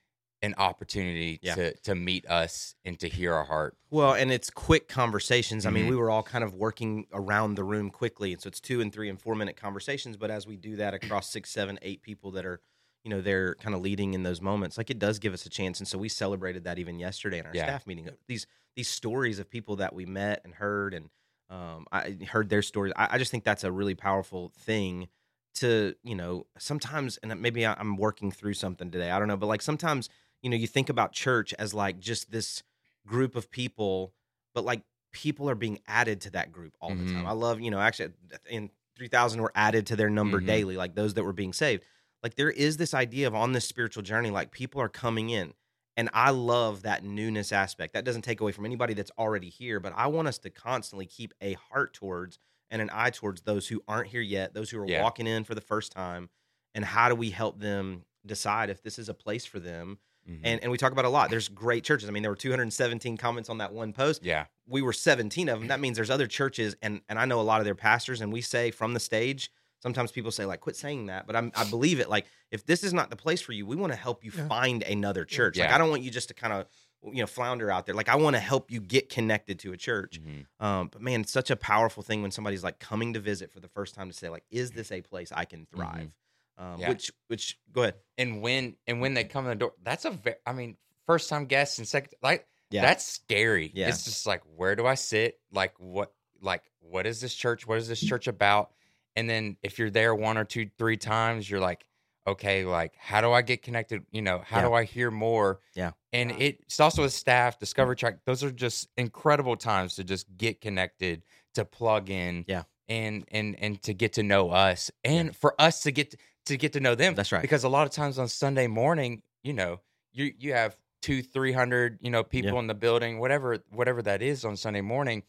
an 0.43 0.55
opportunity 0.57 1.39
Yeah. 1.43 1.53
to 1.53 1.73
to 1.81 1.93
meet 1.93 2.25
us 2.27 2.73
and 2.83 2.99
to 2.99 3.07
hear 3.07 3.31
our 3.35 3.43
heart 3.43 3.77
Well, 3.91 4.13
and 4.15 4.31
it's 4.31 4.49
quick 4.49 4.87
conversations. 4.87 5.67
I 5.67 5.69
mean, 5.69 5.85
Mhm. 5.85 5.89
we 5.89 5.95
were 5.97 6.09
all 6.09 6.23
kind 6.23 6.43
of 6.43 6.55
working 6.55 7.05
around 7.13 7.53
the 7.55 7.63
room 7.63 7.91
quickly, 7.91 8.33
and 8.33 8.41
so 8.41 8.47
it's 8.47 8.59
two 8.59 8.81
and 8.81 8.91
three 8.91 9.07
and 9.09 9.21
four 9.21 9.35
minute 9.35 9.55
conversations. 9.57 10.17
But 10.17 10.31
as 10.31 10.47
we 10.47 10.55
do 10.57 10.77
that 10.77 10.95
across 10.95 11.29
six, 11.29 11.51
seven, 11.51 11.77
eight 11.83 12.01
people 12.01 12.31
that 12.31 12.45
are, 12.45 12.59
you 13.03 13.09
know, 13.09 13.21
they're 13.21 13.55
kind 13.55 13.75
of 13.75 13.81
leading 13.81 14.13
in 14.13 14.23
those 14.23 14.41
moments, 14.41 14.77
like 14.77 14.89
it 14.89 14.99
does 14.99 15.19
give 15.19 15.33
us 15.33 15.45
a 15.45 15.49
chance. 15.49 15.79
And 15.79 15.87
so 15.87 15.97
we 15.97 16.09
celebrated 16.09 16.63
that 16.65 16.77
even 16.79 16.99
yesterday 16.99 17.39
in 17.39 17.45
our 17.45 17.55
Yeah. 17.55 17.63
staff 17.65 17.87
meeting. 17.87 18.09
These 18.27 18.45
these 18.75 18.87
stories 18.87 19.39
of 19.39 19.49
people 19.49 19.77
that 19.77 19.93
we 19.93 20.05
met 20.05 20.41
and 20.45 20.53
heard, 20.53 20.93
and 20.93 21.09
um, 21.49 21.85
I 21.91 22.17
heard 22.29 22.49
their 22.49 22.61
stories. 22.61 22.93
I, 22.95 23.09
I 23.11 23.17
just 23.17 23.31
think 23.31 23.43
that's 23.43 23.63
a 23.63 23.71
really 23.71 23.95
powerful 23.95 24.49
thing 24.55 25.09
to 25.55 25.95
you 26.03 26.15
know 26.15 26.47
sometimes 26.57 27.17
and 27.17 27.41
maybe 27.41 27.65
I- 27.65 27.73
i'm 27.73 27.97
working 27.97 28.31
through 28.31 28.53
something 28.53 28.89
today 28.89 29.11
i 29.11 29.19
don't 29.19 29.27
know 29.27 29.35
but 29.35 29.47
like 29.47 29.61
sometimes 29.61 30.07
you 30.41 30.49
know 30.49 30.55
you 30.55 30.65
think 30.65 30.87
about 30.87 31.11
church 31.11 31.53
as 31.59 31.73
like 31.73 31.99
just 31.99 32.31
this 32.31 32.63
group 33.05 33.35
of 33.35 33.51
people 33.51 34.13
but 34.53 34.63
like 34.63 34.83
people 35.11 35.49
are 35.49 35.55
being 35.55 35.79
added 35.87 36.21
to 36.21 36.29
that 36.31 36.53
group 36.53 36.77
all 36.79 36.95
the 36.95 37.03
time 37.03 37.25
Mhm. 37.25 37.27
i 37.27 37.33
love 37.33 37.59
you 37.59 37.69
know 37.69 37.81
actually 37.81 38.13
in 38.49 38.69
3000 38.95 39.41
were 39.41 39.51
added 39.53 39.87
to 39.87 39.97
their 39.97 40.09
number 40.09 40.39
Mhm. 40.39 40.45
daily 40.45 40.77
like 40.77 40.95
those 40.95 41.15
that 41.15 41.23
were 41.25 41.33
being 41.33 41.51
saved 41.51 41.83
like 42.23 42.35
there 42.35 42.51
is 42.51 42.77
this 42.77 42.93
idea 42.93 43.27
of 43.27 43.35
on 43.35 43.51
this 43.53 43.67
spiritual 43.67 44.03
journey 44.03 44.29
like 44.29 44.51
people 44.51 44.81
are 44.81 44.89
coming 44.89 45.29
in 45.29 45.53
and 45.97 46.09
i 46.13 46.29
love 46.29 46.83
that 46.83 47.03
newness 47.03 47.51
aspect. 47.51 47.93
That 47.93 48.05
doesn't 48.05 48.21
take 48.23 48.39
away 48.41 48.51
from 48.51 48.65
anybody 48.65 48.93
that's 48.93 49.11
already 49.17 49.49
here 49.49 49.79
but 49.79 49.93
i 49.95 50.07
want 50.07 50.27
us 50.27 50.37
to 50.39 50.49
constantly 50.49 51.05
keep 51.05 51.33
a 51.41 51.53
heart 51.71 51.93
towards 51.93 52.39
and 52.69 52.81
an 52.81 52.89
eye 52.93 53.09
towards 53.09 53.41
those 53.41 53.67
who 53.67 53.81
aren't 53.87 54.07
here 54.09 54.21
yet 54.21 54.53
those 54.53 54.69
who 54.69 54.79
are 54.81 54.87
Yeah. 54.87 55.01
walking 55.03 55.27
in 55.27 55.43
for 55.43 55.55
the 55.55 55.61
first 55.61 55.91
time 55.91 56.29
and 56.73 56.85
how 56.85 57.09
do 57.09 57.15
we 57.15 57.31
help 57.31 57.59
them 57.59 58.03
decide 58.25 58.69
if 58.69 58.81
this 58.81 58.97
is 58.99 59.09
a 59.09 59.13
place 59.13 59.45
for 59.45 59.59
them? 59.59 59.97
Mhm. 60.29 60.39
and 60.43 60.61
and 60.61 60.71
we 60.71 60.77
talk 60.77 60.91
about 60.91 61.03
a 61.05 61.09
lot. 61.09 61.31
There's 61.31 61.49
great 61.49 61.83
churches. 61.83 62.07
I 62.07 62.11
mean 62.11 62.21
there 62.21 62.31
were 62.31 62.35
217 62.35 63.17
comments 63.17 63.49
on 63.49 63.57
that 63.57 63.73
one 63.73 63.91
post. 63.91 64.23
Yeah. 64.23 64.45
We 64.67 64.83
were 64.83 64.93
17 64.93 65.49
of 65.49 65.57
them 65.59 65.67
that 65.69 65.79
means 65.79 65.95
there's 65.97 66.11
other 66.11 66.27
churches 66.27 66.75
and 66.83 67.01
and 67.09 67.17
i 67.17 67.25
know 67.25 67.41
a 67.41 67.41
lot 67.41 67.59
of 67.59 67.65
their 67.65 67.73
pastors 67.75 68.21
and 68.21 68.31
we 68.31 68.39
say 68.41 68.69
from 68.69 68.93
the 68.93 68.99
stage 68.99 69.51
sometimes 69.81 70.11
people 70.11 70.31
say 70.31 70.45
like 70.45 70.59
quit 70.61 70.75
saying 70.75 71.07
that 71.07 71.27
but 71.27 71.35
I'm, 71.35 71.51
i 71.55 71.63
believe 71.69 71.99
it 71.99 72.09
like 72.09 72.25
if 72.51 72.65
this 72.65 72.83
is 72.83 72.93
not 72.93 73.09
the 73.09 73.15
place 73.15 73.41
for 73.41 73.51
you 73.51 73.65
we 73.65 73.75
want 73.75 73.91
to 73.93 73.97
help 73.97 74.23
you 74.23 74.31
Yeah. 74.35 74.47
find 74.47 74.83
another 74.83 75.25
church 75.25 75.57
like 75.57 75.71
i 75.71 75.77
don't 75.77 75.89
want 75.89 76.03
you 76.03 76.11
just 76.11 76.27
to 76.29 76.33
kind 76.33 76.53
of 76.53 76.67
you 77.03 77.21
know 77.21 77.25
flounder 77.25 77.71
out 77.71 77.87
there. 77.87 77.95
Like 77.95 78.09
I 78.09 78.15
want 78.15 78.35
to 78.35 78.39
help 78.39 78.69
you 78.69 78.79
get 78.79 79.09
connected 79.09 79.57
to 79.61 79.73
a 79.73 79.75
church. 79.77 80.21
Mhm. 80.21 80.45
Um, 80.63 80.87
but 80.91 81.01
man, 81.01 81.21
it's 81.21 81.31
such 81.31 81.49
a 81.49 81.55
powerful 81.55 82.03
thing 82.03 82.21
when 82.21 82.29
somebody's 82.29 82.63
like 82.63 82.77
coming 82.77 83.13
to 83.13 83.19
visit 83.19 83.51
for 83.51 83.59
the 83.59 83.67
first 83.69 83.95
time 83.95 84.07
to 84.07 84.13
say 84.15 84.29
like, 84.29 84.43
is 84.51 84.69
this 84.69 84.91
a 84.91 85.01
place 85.01 85.31
I 85.35 85.45
can 85.45 85.65
thrive? 85.65 86.11
Um, 86.59 86.79
Yeah. 86.79 86.89
Which 86.89 87.11
which 87.25 87.57
go 87.71 87.81
ahead. 87.81 87.95
And 88.19 88.43
when 88.43 88.75
and 88.85 89.01
when 89.01 89.15
they 89.15 89.23
come 89.23 89.45
in 89.45 89.49
the 89.49 89.55
door, 89.55 89.73
that's 89.81 90.05
a 90.05 90.11
very. 90.11 90.35
I 90.45 90.53
mean, 90.53 90.77
first 91.07 91.27
time 91.27 91.45
guests 91.47 91.79
and 91.79 91.87
second 91.87 92.13
like 92.21 92.45
Yeah. 92.69 92.81
that's 92.83 93.03
scary. 93.03 93.71
Yeah. 93.73 93.89
It's 93.89 94.05
just 94.05 94.27
like 94.27 94.43
where 94.55 94.75
do 94.75 94.85
I 94.85 94.93
sit? 94.93 95.39
Like 95.51 95.73
what? 95.79 96.13
Like 96.39 96.61
what 96.81 97.07
is 97.07 97.19
this 97.19 97.33
church? 97.33 97.65
What 97.65 97.79
is 97.79 97.87
this 97.87 97.99
church 97.99 98.27
about? 98.27 98.73
And 99.15 99.29
then 99.29 99.57
if 99.61 99.77
you're 99.79 99.89
there 99.89 100.15
one 100.15 100.37
or 100.37 100.45
two, 100.45 100.69
three 100.77 100.97
times, 100.97 101.49
you're 101.49 101.59
like, 101.59 101.85
okay, 102.27 102.63
like 102.65 102.93
how 102.97 103.19
do 103.21 103.31
I 103.31 103.41
get 103.41 103.61
connected? 103.63 104.05
You 104.11 104.21
know, 104.21 104.39
how 104.45 104.57
Yeah. 104.57 104.67
do 104.67 104.73
I 104.73 104.83
hear 104.83 105.11
more? 105.11 105.59
Yeah. 105.75 105.91
And 106.13 106.29
Yeah. 106.31 106.37
it's 106.39 106.79
also 106.79 107.01
with 107.03 107.13
staff, 107.13 107.59
Discover 107.59 107.95
Track. 107.95 108.19
Those 108.25 108.43
are 108.43 108.51
just 108.51 108.89
incredible 108.97 109.55
times 109.57 109.95
to 109.95 110.03
just 110.03 110.27
get 110.37 110.61
connected, 110.61 111.23
to 111.55 111.65
plug 111.65 112.09
in, 112.09 112.45
Yeah. 112.47 112.63
and 112.87 113.25
and 113.31 113.55
and 113.59 113.81
to 113.83 113.93
get 113.93 114.13
to 114.13 114.23
know 114.23 114.51
us, 114.51 114.91
and 115.03 115.35
for 115.35 115.59
us 115.59 115.81
to 115.83 115.91
get 115.91 116.15
to 116.45 116.57
get 116.57 116.73
to 116.73 116.79
know 116.79 116.95
them. 116.95 117.15
That's 117.15 117.31
right. 117.31 117.41
Because 117.41 117.63
a 117.63 117.69
lot 117.69 117.87
of 117.87 117.93
times 117.93 118.17
on 118.19 118.27
Sunday 118.27 118.67
morning, 118.67 119.23
you 119.43 119.53
know, 119.53 119.79
you 120.13 120.33
you 120.37 120.53
have 120.53 120.77
two, 121.01 121.23
three 121.23 121.51
hundred, 121.53 121.97
you 122.01 122.11
know, 122.11 122.23
people 122.23 122.53
Yeah. 122.53 122.59
in 122.59 122.67
the 122.67 122.75
building, 122.75 123.17
whatever 123.19 123.57
whatever 123.69 124.01
that 124.03 124.21
is 124.21 124.45
on 124.45 124.55
Sunday 124.57 124.81
morning. 124.81 125.23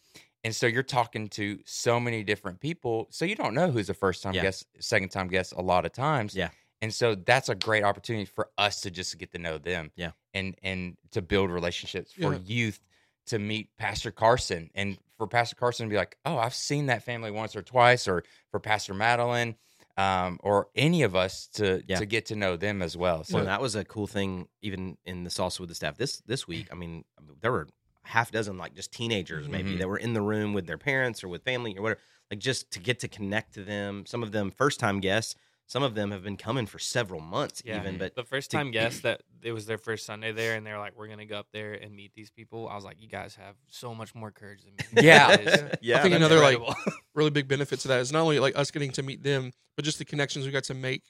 And 0.44 0.54
so 0.54 0.66
you're 0.66 0.82
talking 0.82 1.28
to 1.30 1.60
so 1.64 2.00
many 2.00 2.24
different 2.24 2.60
people. 2.60 3.06
So 3.10 3.24
you 3.24 3.36
don't 3.36 3.54
know 3.54 3.70
who's 3.70 3.88
a 3.88 3.94
first 3.94 4.22
time 4.22 4.34
Yeah. 4.34 4.42
guest, 4.42 4.66
second 4.80 5.10
time 5.10 5.28
guest 5.28 5.52
a 5.56 5.62
lot 5.62 5.84
of 5.86 5.92
times. 5.92 6.34
Yeah. 6.34 6.50
And 6.80 6.92
so 6.92 7.14
that's 7.14 7.48
a 7.48 7.54
great 7.54 7.84
opportunity 7.84 8.24
for 8.24 8.50
us 8.58 8.80
to 8.80 8.90
just 8.90 9.16
get 9.18 9.30
to 9.32 9.38
know 9.38 9.58
them. 9.58 9.92
Yeah. 9.94 10.12
And 10.34 10.56
and 10.62 10.96
to 11.12 11.22
build 11.22 11.50
relationships 11.50 12.12
for 12.12 12.32
Yeah. 12.34 12.38
youth 12.44 12.80
to 13.26 13.38
meet 13.38 13.70
Pastor 13.78 14.10
Carson 14.10 14.70
and 14.74 14.98
for 15.16 15.28
Pastor 15.28 15.54
Carson 15.54 15.86
to 15.86 15.90
be 15.90 15.96
like, 15.96 16.16
oh, 16.24 16.38
I've 16.38 16.54
seen 16.56 16.86
that 16.86 17.04
family 17.04 17.30
once 17.30 17.54
or 17.54 17.62
twice, 17.62 18.08
or 18.08 18.24
for 18.50 18.58
Pastor 18.58 18.94
Madeline, 18.94 19.54
um, 19.96 20.40
or 20.42 20.70
any 20.74 21.02
of 21.04 21.14
us 21.14 21.46
to 21.54 21.84
Yeah. 21.86 22.00
to 22.00 22.06
get 22.06 22.26
to 22.26 22.34
know 22.36 22.56
them 22.56 22.82
as 22.82 22.96
well. 22.96 23.22
So 23.22 23.38
So 23.38 23.44
that 23.44 23.60
was 23.60 23.76
a 23.76 23.84
cool 23.84 24.08
thing, 24.08 24.48
even 24.60 24.98
in 25.04 25.22
the 25.22 25.30
salsa 25.30 25.60
with 25.60 25.68
the 25.68 25.76
staff 25.76 25.96
this 25.98 26.16
this 26.26 26.48
week. 26.48 26.66
I 26.72 26.74
mean, 26.74 27.04
there 27.40 27.52
were 27.52 27.68
half 28.04 28.30
dozen 28.30 28.58
like 28.58 28.74
just 28.74 28.92
teenagers 28.92 29.48
maybe 29.48 29.74
Mhm. 29.74 29.78
that 29.78 29.88
were 29.88 29.98
in 29.98 30.12
the 30.12 30.22
room 30.22 30.52
with 30.52 30.66
their 30.66 30.78
parents 30.78 31.22
or 31.22 31.28
with 31.28 31.44
family 31.44 31.76
or 31.76 31.82
whatever, 31.82 32.00
like 32.30 32.40
just 32.40 32.70
to 32.72 32.80
get 32.80 32.98
to 33.00 33.08
connect 33.08 33.54
to 33.54 33.62
them. 33.64 34.04
Some 34.06 34.22
of 34.22 34.32
them 34.32 34.50
first 34.50 34.80
time 34.80 35.00
guests. 35.00 35.34
Some 35.68 35.84
of 35.84 35.94
them 35.94 36.10
have 36.10 36.22
been 36.22 36.36
coming 36.36 36.66
for 36.66 36.78
several 36.78 37.20
months 37.20 37.62
Yeah. 37.64 37.80
even. 37.80 37.96
But 37.96 38.14
the 38.14 38.24
first 38.24 38.50
to- 38.50 38.56
time 38.58 38.72
guests 38.72 39.00
that 39.02 39.22
it 39.42 39.52
was 39.52 39.64
their 39.66 39.78
first 39.78 40.04
Sunday 40.04 40.30
there, 40.32 40.54
and 40.56 40.66
they're 40.66 40.78
like, 40.78 40.94
"We're 40.98 41.06
gonna 41.08 41.24
go 41.24 41.38
up 41.38 41.46
there 41.52 41.72
and 41.72 41.94
meet 41.94 42.12
these 42.14 42.30
people." 42.30 42.68
I 42.68 42.74
was 42.74 42.84
like, 42.84 43.00
"You 43.00 43.08
guys 43.08 43.36
have 43.36 43.54
so 43.68 43.94
much 43.94 44.14
more 44.14 44.30
courage 44.30 44.62
than 44.64 44.74
me." 44.92 45.02
Yeah. 45.06 45.28
Yeah, 45.80 45.98
I 45.98 46.02
think 46.02 46.12
that's 46.12 46.14
another 46.16 46.40
like 46.40 46.58
really 47.14 47.30
big 47.30 47.48
benefit 47.48 47.78
to 47.80 47.88
that 47.88 48.00
is 48.00 48.12
not 48.12 48.20
only 48.22 48.38
like 48.40 48.56
us 48.58 48.70
getting 48.70 48.90
to 48.92 49.02
meet 49.02 49.22
them, 49.22 49.52
but 49.76 49.84
just 49.84 49.98
the 49.98 50.04
connections 50.04 50.44
we 50.44 50.52
got 50.52 50.64
to 50.64 50.74
make 50.74 51.04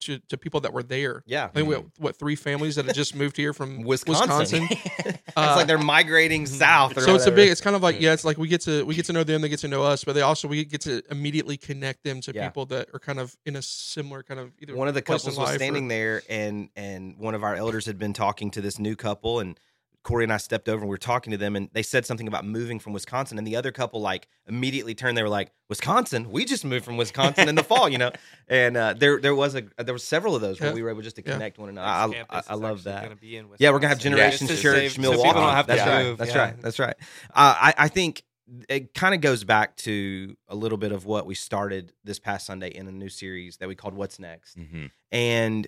to, 0.00 0.18
to 0.28 0.36
people 0.36 0.60
that 0.60 0.72
were 0.72 0.82
there. 0.82 1.22
yeah, 1.26 1.44
I 1.44 1.48
think 1.48 1.68
we 1.68 1.74
have, 1.74 1.84
what 1.98 2.16
three 2.16 2.36
families 2.36 2.76
that 2.76 2.84
had 2.84 2.94
just 2.94 3.14
moved 3.14 3.36
here 3.36 3.52
from 3.52 3.82
Wisconsin. 3.84 4.28
Wisconsin. 4.38 4.66
it's 4.98 5.18
Uh, 5.36 5.54
like 5.56 5.66
they're 5.66 5.78
migrating 5.78 6.46
south. 6.46 6.96
Or 6.96 7.00
So 7.00 7.14
it's 7.14 7.24
a 7.24 7.30
whatever. 7.30 7.36
big. 7.36 7.50
It's 7.50 7.60
kind 7.60 7.74
of 7.76 7.82
like 7.82 8.00
yeah. 8.00 8.12
It's 8.12 8.24
like 8.24 8.38
we 8.38 8.48
get 8.48 8.60
to 8.62 8.84
we 8.84 8.94
get 8.94 9.06
to 9.06 9.12
know 9.12 9.24
them. 9.24 9.40
They 9.42 9.48
get 9.48 9.60
to 9.60 9.68
know 9.68 9.82
us. 9.82 10.04
But 10.04 10.14
they 10.14 10.20
also 10.22 10.48
we 10.48 10.64
get 10.64 10.80
to 10.82 11.02
immediately 11.10 11.56
connect 11.56 12.04
them 12.04 12.20
to 12.22 12.32
Yeah. 12.34 12.46
people 12.48 12.66
that 12.66 12.88
are 12.94 12.98
kind 12.98 13.18
of 13.18 13.36
in 13.46 13.56
a 13.56 13.62
similar 13.62 14.22
kind 14.22 14.38
of 14.40 14.52
either 14.60 14.74
one 14.76 14.88
of 14.88 14.94
the 14.94 15.02
place 15.02 15.24
in 15.24 15.30
couples 15.32 15.38
was 15.38 15.46
life 15.48 15.54
or- 15.56 15.58
standing 15.58 15.88
there 15.88 16.22
and 16.28 16.68
and 16.76 17.18
one 17.18 17.34
of 17.34 17.42
our 17.42 17.54
elders 17.54 17.86
had 17.86 17.98
been 17.98 18.12
talking 18.12 18.50
to 18.52 18.60
this 18.60 18.78
new 18.78 18.96
couple 18.96 19.40
and 19.40 19.58
Corey 20.06 20.22
and 20.22 20.32
I 20.32 20.36
stepped 20.36 20.68
over 20.68 20.78
and 20.82 20.88
we 20.88 20.94
were 20.94 20.98
talking 20.98 21.32
to 21.32 21.36
them 21.36 21.56
and 21.56 21.68
they 21.72 21.82
said 21.82 22.06
something 22.06 22.28
about 22.28 22.44
moving 22.46 22.78
from 22.78 22.92
Wisconsin 22.92 23.38
and 23.38 23.46
the 23.46 23.56
other 23.56 23.72
couple 23.72 24.00
like 24.00 24.28
immediately 24.46 24.94
turned 24.94 25.18
they 25.18 25.22
were 25.24 25.28
like 25.28 25.50
Wisconsin? 25.68 26.30
We 26.30 26.44
just 26.44 26.64
moved 26.64 26.84
from 26.84 26.96
Wisconsin 26.96 27.48
in 27.48 27.56
the 27.56 27.64
fall 27.64 27.88
you 27.88 27.98
know? 27.98 28.12
And 28.48 28.76
uh, 28.76 28.94
there 28.96 29.20
there 29.20 29.34
was 29.34 29.56
a 29.56 29.64
there 29.78 29.92
were 29.92 29.98
several 29.98 30.36
of 30.36 30.40
those 30.42 30.60
where 30.60 30.68
Yeah. 30.70 30.74
we 30.74 30.82
were 30.84 30.90
able 30.90 31.02
just 31.02 31.16
to 31.16 31.22
Yeah. 31.26 31.32
connect 31.32 31.58
one 31.58 31.68
another. 31.70 32.16
I, 32.30 32.38
I, 32.38 32.42
I 32.50 32.54
love 32.54 32.84
that. 32.84 33.18
yeah 33.58 33.70
we're 33.72 33.80
gonna 33.80 33.88
have 33.88 33.98
Generations 33.98 34.48
to 34.50 34.56
Church 34.56 34.76
save- 34.76 34.92
so 34.92 35.00
Milwaukee. 35.00 35.40
To 35.40 35.64
that's 35.66 35.86
right. 35.86 36.16
that's 36.16 36.30
yeah. 36.34 36.38
right. 36.40 36.62
That's 36.62 36.78
right. 36.78 36.96
Uh, 37.34 37.54
I 37.68 37.74
I 37.76 37.88
think 37.88 38.22
it 38.68 38.94
kind 38.94 39.12
of 39.12 39.20
goes 39.20 39.42
back 39.42 39.74
to 39.78 40.36
a 40.48 40.54
little 40.54 40.78
bit 40.78 40.92
of 40.92 41.04
what 41.04 41.26
we 41.26 41.34
started 41.34 41.92
this 42.04 42.20
past 42.20 42.46
Sunday 42.46 42.68
in 42.68 42.86
a 42.86 42.92
new 42.92 43.08
series 43.08 43.56
that 43.56 43.66
we 43.68 43.74
called 43.74 43.94
What's 43.94 44.20
Next. 44.20 44.56
Mhm. 44.56 44.92
and 45.10 45.66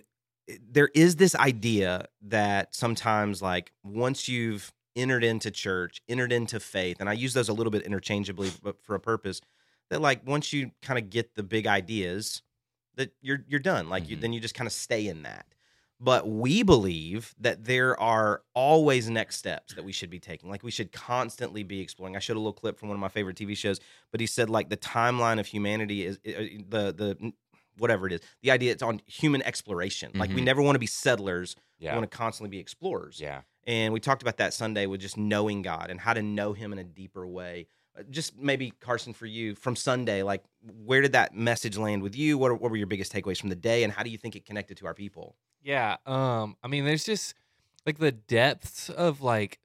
there 0.71 0.91
is 0.95 1.17
this 1.17 1.35
idea 1.35 2.07
that 2.23 2.75
sometimes 2.75 3.43
like 3.43 3.73
once 3.85 4.29
you've 4.29 4.73
entered 4.97 5.23
into 5.25 5.51
church 5.51 6.01
entered 6.09 6.33
into 6.33 6.59
faith 6.59 6.97
and 7.01 7.09
i 7.09 7.13
use 7.13 7.33
those 7.35 7.49
a 7.49 7.53
little 7.53 7.71
bit 7.71 7.83
interchangeably 7.83 8.51
but 8.63 8.83
for 8.83 8.95
a 8.95 9.01
purpose 9.01 9.41
that 9.91 10.01
like 10.01 10.27
once 10.27 10.53
you 10.53 10.71
kind 10.83 10.99
of 10.99 11.09
get 11.11 11.35
the 11.35 11.43
big 11.43 11.67
ideas 11.67 12.43
that 12.97 13.13
you're 13.21 13.45
you're 13.49 13.61
done 13.61 13.89
like 13.89 14.09
you 14.09 14.17
Mhm. 14.17 14.21
then 14.23 14.33
you 14.33 14.41
just 14.41 14.55
kind 14.55 14.67
of 14.67 14.73
stay 14.73 15.07
in 15.07 15.23
that 15.23 15.47
but 16.01 16.29
we 16.29 16.63
believe 16.63 17.35
that 17.41 17.65
there 17.65 17.99
are 18.01 18.43
always 18.55 19.09
next 19.11 19.37
steps 19.37 19.75
that 19.75 19.85
we 19.85 19.93
should 19.93 20.11
be 20.11 20.19
taking 20.19 20.49
like 20.51 20.63
we 20.65 20.71
should 20.71 20.91
constantly 20.91 21.63
be 21.63 21.81
exploring 21.81 22.17
i 22.17 22.19
showed 22.19 22.37
a 22.37 22.41
little 22.41 22.53
clip 22.53 22.79
from 22.79 22.89
one 22.89 22.97
of 22.97 23.01
my 23.01 23.09
favorite 23.09 23.37
tv 23.37 23.57
shows 23.57 23.79
but 24.11 24.21
he 24.21 24.27
said 24.27 24.49
like 24.51 24.69
the 24.69 24.77
timeline 24.77 25.39
of 25.39 25.47
humanity 25.47 26.05
is 26.07 26.17
uh, 26.27 26.43
the 26.69 26.93
the 26.93 27.33
whatever 27.79 28.07
it 28.07 28.13
is 28.13 28.21
the 28.43 28.51
idea 28.51 28.73
it's 28.73 28.83
on 28.83 29.01
human 29.07 29.43
exploration 29.43 30.11
like 30.15 30.31
we 30.31 30.41
Mhm. 30.41 30.45
never 30.45 30.63
want 30.63 30.75
to 30.75 30.81
be 30.81 30.87
settlers 30.87 31.57
we 31.81 31.87
want 31.89 32.03
to 32.11 32.17
constantly 32.17 32.51
be 32.51 32.59
explorers 32.59 33.21
Yeah. 33.21 33.43
and 33.67 33.93
we 33.93 34.01
talked 34.01 34.23
about 34.23 34.37
that 34.39 34.53
sunday 34.55 34.87
with 34.87 35.01
just 35.01 35.17
knowing 35.17 35.63
god 35.63 35.91
and 35.91 36.01
how 36.01 36.13
to 36.13 36.23
know 36.23 36.53
him 36.53 36.73
in 36.73 36.79
a 36.79 36.85
deeper 36.85 37.27
way 37.27 37.67
Uh, 37.99 38.03
just 38.11 38.37
maybe 38.37 38.71
carson 38.81 39.13
for 39.13 39.27
you 39.27 39.55
from 39.55 39.75
sunday 39.75 40.23
like 40.23 40.43
where 40.63 41.01
did 41.03 41.13
that 41.13 41.35
message 41.35 41.77
land 41.77 42.03
with 42.03 42.15
you 42.17 42.37
what, 42.39 42.61
what 42.61 42.71
were 42.71 42.77
your 42.77 42.87
biggest 42.87 43.13
takeaways 43.13 43.39
from 43.41 43.49
the 43.49 43.57
day 43.57 43.83
and 43.85 43.93
how 43.93 44.03
do 44.03 44.11
you 44.11 44.19
think 44.19 44.37
it 44.37 44.45
connected 44.47 44.77
to 44.77 44.87
our 44.87 44.95
people 44.95 45.37
Yeah. 45.63 45.97
Um, 46.07 46.57
I 46.63 46.69
mean, 46.69 46.85
there's 46.85 47.05
just 47.05 47.35
like 47.85 47.99
the 47.99 48.13
depths 48.13 48.89
of 48.91 49.21
like 49.23 49.59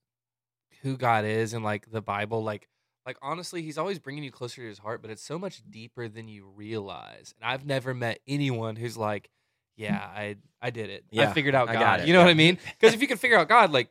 who 0.82 0.98
God 0.98 1.24
is 1.26 1.54
and 1.54 1.64
like 1.64 1.92
the 1.92 2.02
Bible. 2.02 2.44
Like, 2.44 2.68
like 3.06 3.18
honestly, 3.22 3.62
He's 3.62 3.78
always 3.78 4.00
bringing 4.00 4.24
you 4.24 4.32
closer 4.32 4.62
to 4.62 4.68
His 4.68 4.80
heart, 4.80 5.02
but 5.02 5.12
it's 5.12 5.24
so 5.24 5.38
much 5.38 5.62
deeper 5.70 6.08
than 6.08 6.28
you 6.28 6.46
realize. 6.46 7.34
And 7.40 7.50
I've 7.52 7.66
never 7.66 7.94
met 7.94 8.20
anyone 8.28 8.76
who's 8.76 8.98
like, 8.98 9.30
"Yeah, 9.76 9.98
I 10.16 10.38
I 10.62 10.70
did 10.70 10.90
it. 10.90 11.06
Yeah, 11.12 11.30
I 11.30 11.34
figured 11.34 11.56
out 11.56 11.70
I 11.70 11.74
God." 11.74 12.06
You 12.06 12.14
know 12.14 12.20
what 12.20 12.30
I 12.30 12.34
mean? 12.34 12.58
Because 12.80 12.94
if 12.94 13.02
you 13.02 13.08
can 13.08 13.18
figure 13.18 13.38
out 13.38 13.48
God, 13.50 13.72
like, 13.72 13.90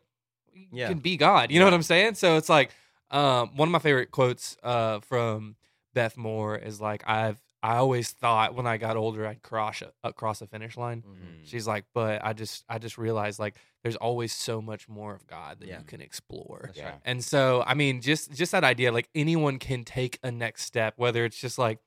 you 0.55 0.67
Yeah. 0.73 0.89
can 0.89 0.99
be 0.99 1.17
God. 1.17 1.51
You 1.51 1.59
know 1.59 1.67
what 1.67 1.75
I'm 1.75 1.83
saying? 1.83 2.15
So 2.15 2.37
it's 2.37 2.49
like, 2.49 2.71
um, 3.11 3.57
one 3.57 3.69
of 3.69 3.73
my 3.73 3.79
favorite 3.79 4.11
quotes 4.11 4.57
uh 4.63 5.01
from 5.01 5.57
Beth 5.95 6.17
Moore 6.17 6.57
is 6.57 6.81
like, 6.81 7.03
"I've 7.07 7.41
I 7.63 7.77
always 7.77 8.11
thought 8.11 8.55
when 8.55 8.67
I 8.67 8.77
got 8.77 8.97
older 8.97 9.27
I'd 9.27 9.43
cross 9.43 9.83
a, 10.03 10.13
cross 10.13 10.43
a 10.43 10.47
finish 10.47 10.77
line." 10.77 11.03
Mhm. 11.03 11.47
She's 11.49 11.67
like, 11.67 11.85
but 11.95 12.25
I 12.25 12.33
just 12.33 12.65
I 12.69 12.79
just 12.79 12.99
realized 12.99 13.39
like 13.39 13.57
there's 13.83 13.97
always 13.97 14.33
so 14.33 14.61
much 14.63 14.89
more 14.89 15.15
of 15.15 15.27
God 15.27 15.61
that 15.61 15.69
Yeah. 15.69 15.79
you 15.79 15.85
can 15.85 16.01
explore. 16.01 16.63
That's 16.67 16.79
Yeah. 16.79 16.91
right. 16.91 17.01
And 17.05 17.25
so 17.25 17.63
I 17.67 17.75
mean 17.75 18.01
just 18.01 18.33
just 18.33 18.53
that 18.53 18.65
idea 18.65 18.93
like 18.93 19.09
anyone 19.15 19.59
can 19.59 19.85
take 19.85 20.19
a 20.23 20.31
next 20.31 20.65
step 20.65 20.95
whether 20.97 21.25
it's 21.25 21.41
just 21.41 21.59
like 21.59 21.79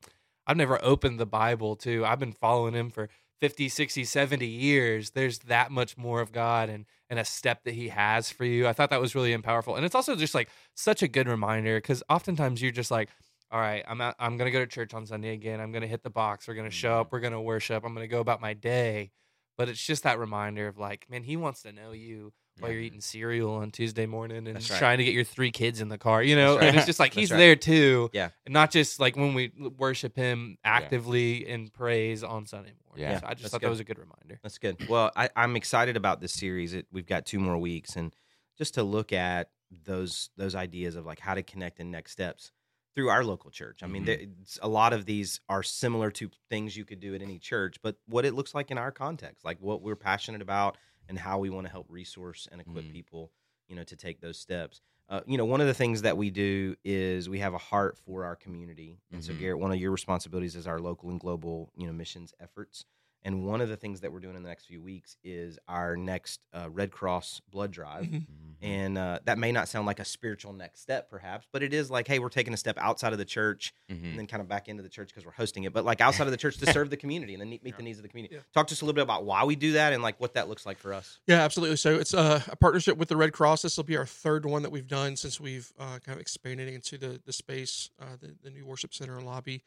I've 0.48 0.58
never 0.58 0.84
opened 0.84 1.20
the 1.20 1.26
Bible 1.26 1.76
too. 1.76 2.06
I've 2.06 2.20
been 2.20 2.34
following 2.34 2.74
him 2.76 2.90
for 2.92 3.10
50, 3.42 3.68
60, 3.68 4.06
70 4.06 4.46
years. 4.48 5.12
There's 5.12 5.40
that 5.40 5.72
much 5.72 5.98
more 5.98 6.22
of 6.22 6.32
God 6.32 6.70
and 6.70 6.86
and 7.10 7.20
a 7.20 7.26
step 7.26 7.64
that 7.66 7.74
he 7.76 7.90
has 7.90 8.32
for 8.32 8.46
you. 8.46 8.68
I 8.68 8.74
thought 8.74 8.90
that 8.92 9.02
was 9.02 9.14
really 9.14 9.36
powerful. 9.40 9.76
And 9.76 9.86
it's 9.86 9.94
also 9.96 10.16
just 10.16 10.34
like 10.34 10.50
such 10.74 11.04
a 11.04 11.08
good 11.08 11.28
reminder 11.28 11.80
cuz 11.82 12.02
oftentimes 12.10 12.62
you're 12.62 12.72
just 12.72 12.92
like 12.92 13.10
all 13.52 13.60
right, 13.60 13.84
I'm 13.88 14.02
out, 14.02 14.16
I'm 14.20 14.38
gonna 14.38 14.52
go 14.52 14.60
to 14.60 14.68
church 14.68 14.94
on 14.94 15.06
Sunday 15.06 15.34
again. 15.34 15.60
I'm 15.62 15.72
gonna 15.72 15.88
hit 15.88 16.04
the 16.04 16.10
box. 16.10 16.48
We're 16.48 16.56
gonna 16.56 16.70
show 16.70 16.90
Mm-hmm. 16.90 17.00
up. 17.02 17.12
We're 17.12 17.20
gonna 17.22 17.42
worship. 17.42 17.84
I'm 17.86 17.94
gonna 17.94 18.08
go 18.08 18.20
about 18.20 18.42
my 18.42 18.54
day. 18.54 19.12
But 19.58 19.70
it's 19.70 19.84
just 19.86 20.04
that 20.04 20.20
reminder 20.20 20.68
of 20.68 20.78
like, 20.78 21.06
man, 21.10 21.24
he 21.24 21.38
wants 21.38 21.62
to 21.62 21.72
know 21.72 21.92
you 21.94 22.34
while 22.60 22.72
you're 22.72 22.82
Mhm. 22.82 22.86
eating 22.86 23.02
cereal 23.02 23.52
on 23.56 23.72
Tuesday 23.72 24.06
morning 24.06 24.48
and 24.48 24.56
That's 24.56 24.70
right. 24.70 24.80
trying 24.80 24.98
to 24.98 25.04
get 25.06 25.14
your 25.14 25.24
three 25.24 25.52
kids 25.52 25.80
in 25.82 25.88
the 25.90 25.98
car. 25.98 26.22
You 26.24 26.36
know, 26.36 26.54
That's 26.56 26.60
right. 26.62 26.68
and 26.70 26.78
it's 26.78 26.86
just 26.86 27.00
like 27.00 27.12
That's 27.14 27.20
he's 27.22 27.32
right. 27.32 27.38
there 27.38 27.56
too. 27.56 28.10
Yeah. 28.14 28.30
and 28.46 28.52
not 28.54 28.72
just 28.72 29.00
like 29.00 29.16
when 29.16 29.34
we 29.34 29.52
worship 29.78 30.16
him 30.18 30.58
actively 30.66 31.48
in 31.48 31.70
praise 31.70 32.24
on 32.24 32.46
Sunday 32.46 32.74
morning. 32.86 33.04
Yeah. 33.04 33.20
So 33.20 33.28
I 33.28 33.30
just 33.34 33.44
That's 33.44 33.52
thought 33.52 33.62
good. 33.62 33.68
that 33.68 33.70
was 33.72 33.80
a 33.80 33.84
good 33.86 34.00
reminder. 34.00 34.40
That's 34.44 34.58
good. 34.58 34.90
Well, 34.90 35.12
I, 35.16 35.30
I'm 35.36 35.56
excited 35.56 35.96
about 35.98 36.20
this 36.22 36.34
series. 36.34 36.74
It, 36.74 36.88
we've 36.92 37.06
got 37.06 37.26
two 37.26 37.40
more 37.40 37.58
weeks, 37.58 37.96
and 37.96 38.14
just 38.58 38.74
to 38.76 38.84
look 38.84 39.14
at 39.14 39.50
those 39.72 40.30
those 40.38 40.56
ideas 40.56 40.96
of 40.96 41.06
like 41.06 41.20
how 41.20 41.34
to 41.34 41.44
connect 41.44 41.80
and 41.80 41.92
next 41.92 42.12
steps 42.12 42.52
through 42.96 43.10
our 43.10 43.24
local 43.24 43.52
church. 43.52 43.84
I 43.84 43.88
mean, 43.88 44.04
Mhm. 44.04 44.06
there, 44.06 44.20
a 44.62 44.68
lot 44.70 44.94
of 44.94 45.06
these 45.06 45.42
are 45.50 45.62
similar 45.64 46.10
to 46.12 46.30
things 46.50 46.78
you 46.78 46.86
could 46.86 47.00
do 47.02 47.14
at 47.14 47.22
any 47.22 47.38
church, 47.40 47.76
but 47.82 47.98
what 48.08 48.26
it 48.26 48.34
looks 48.34 48.56
like 48.56 48.72
in 48.72 48.78
our 48.78 48.92
context, 48.92 49.44
like 49.44 49.60
what 49.60 49.82
we're 49.82 49.96
passionate 49.98 50.42
about, 50.42 50.78
and 51.08 51.20
how 51.20 51.38
we 51.38 51.50
want 51.50 51.68
to 51.68 51.72
help 51.72 51.86
resource 51.90 52.48
and 52.52 52.62
equip 52.62 52.86
Mhm. 52.86 52.92
people, 52.92 53.32
you 53.68 53.76
know, 53.76 53.84
to 53.84 53.96
take 53.96 54.22
those 54.22 54.40
steps. 54.40 54.82
Uh, 55.08 55.22
you 55.28 55.38
know, 55.38 55.46
one 55.46 55.62
of 55.62 55.68
the 55.68 55.74
things 55.74 56.02
that 56.02 56.18
we 56.18 56.32
do 56.32 56.76
is 56.84 57.30
we 57.30 57.38
have 57.40 57.54
a 57.54 57.60
heart 57.60 57.96
for 57.98 58.24
our 58.24 58.36
community, 58.36 58.98
and 59.12 59.24
so 59.24 59.34
Mhm. 59.34 59.40
Garret, 59.40 59.60
one 59.60 59.72
of 59.72 59.78
your 59.78 59.92
responsibilities 59.92 60.56
is 60.56 60.66
our 60.66 60.80
local 60.80 61.10
and 61.12 61.20
global, 61.20 61.72
you 61.76 61.86
know, 61.86 61.94
missions 61.94 62.34
efforts 62.40 62.86
And 63.26 63.44
one 63.44 63.60
of 63.60 63.70
the 63.70 63.76
things 63.76 64.02
that 64.02 64.12
we're 64.14 64.20
doing 64.20 64.36
in 64.36 64.44
the 64.44 64.50
next 64.50 64.66
few 64.68 64.82
weeks 64.82 65.18
is 65.24 65.58
our 65.68 65.98
next 65.98 66.42
uh, 66.54 66.70
Red 66.70 66.92
Cross 66.92 67.42
blood 67.52 67.72
drive. 67.72 68.06
Mhm. 68.06 68.26
And 68.62 68.98
uh, 68.98 69.20
that 69.26 69.38
may 69.38 69.52
not 69.52 69.68
sound 69.68 69.86
like 69.86 70.00
a 70.00 70.06
spiritual 70.06 70.54
next 70.54 70.82
step, 70.82 71.10
perhaps, 71.10 71.46
but 71.52 71.62
it 71.62 71.74
is 71.74 71.92
like, 71.92 72.08
hey, 72.08 72.20
we're 72.20 72.30
taking 72.30 72.54
a 72.54 72.58
step 72.58 72.78
outside 72.80 73.12
of 73.14 73.20
the 73.20 73.26
church 73.26 73.74
Mhm. 73.92 74.04
and 74.12 74.20
then 74.20 74.28
kind 74.28 74.42
of 74.42 74.48
back 74.48 74.68
into 74.70 74.82
the 74.84 74.90
church 74.90 75.10
because 75.10 75.26
we're 75.26 75.32
hosting 75.34 75.64
it, 75.66 75.74
but 75.74 75.84
like 75.84 76.02
outside 76.02 76.26
of 76.28 76.32
the 76.32 76.38
church 76.38 76.58
to 76.60 76.72
serve 76.72 76.90
the 76.92 76.98
community 76.98 77.34
and 77.34 77.42
then 77.42 77.50
meet 77.50 77.62
Yeah. 77.66 77.74
the 77.76 77.84
needs 77.84 77.98
of 78.00 78.04
the 78.04 78.10
community. 78.10 78.36
Yeah. 78.36 78.42
Talk 78.54 78.68
to 78.68 78.74
us 78.74 78.82
a 78.82 78.86
little 78.86 78.96
bit 78.96 79.02
about 79.02 79.26
why 79.26 79.44
we 79.44 79.56
do 79.56 79.74
that 79.74 79.92
and 79.92 80.02
like 80.04 80.20
what 80.22 80.36
that 80.36 80.48
looks 80.48 80.66
like 80.66 80.78
for 80.78 80.94
us. 80.94 81.20
Yeah, 81.28 81.42
absolutely. 81.44 81.78
So 81.78 81.96
it's 81.96 82.14
uh, 82.14 82.42
a 82.48 82.56
partnership 82.56 82.98
with 82.98 83.10
the 83.10 83.18
Red 83.18 83.34
Cross. 83.34 83.64
This 83.64 83.76
will 83.76 83.84
be 83.84 83.98
our 83.98 84.06
third 84.06 84.46
one 84.46 84.62
that 84.62 84.70
we've 84.72 84.88
done 84.88 85.16
since 85.16 85.40
we've 85.40 85.74
uh, 85.80 85.98
kind 86.00 86.16
of 86.16 86.20
expanded 86.20 86.68
into 86.72 86.98
the 87.00 87.20
the 87.26 87.34
space, 87.34 87.90
uh, 88.00 88.18
the, 88.22 88.36
the 88.44 88.52
new 88.52 88.66
worship 88.68 88.94
center 88.94 89.18
and 89.18 89.26
lobby. 89.26 89.64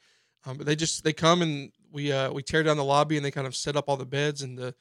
Um, 0.49 0.57
but 0.57 0.67
they 0.67 0.77
just 0.77 1.05
they 1.05 1.13
come 1.13 1.43
and 1.43 1.71
we 1.93 2.11
uh, 2.11 2.33
we 2.33 2.43
tear 2.43 2.63
down 2.63 2.77
the 2.77 2.85
lobby 2.85 3.17
and 3.17 3.25
they 3.25 3.31
kind 3.31 3.47
of 3.47 3.55
set 3.55 3.77
up 3.77 3.85
all 3.89 3.97
the 3.97 4.07
beds 4.07 4.43
and 4.43 4.57
the 4.57 4.75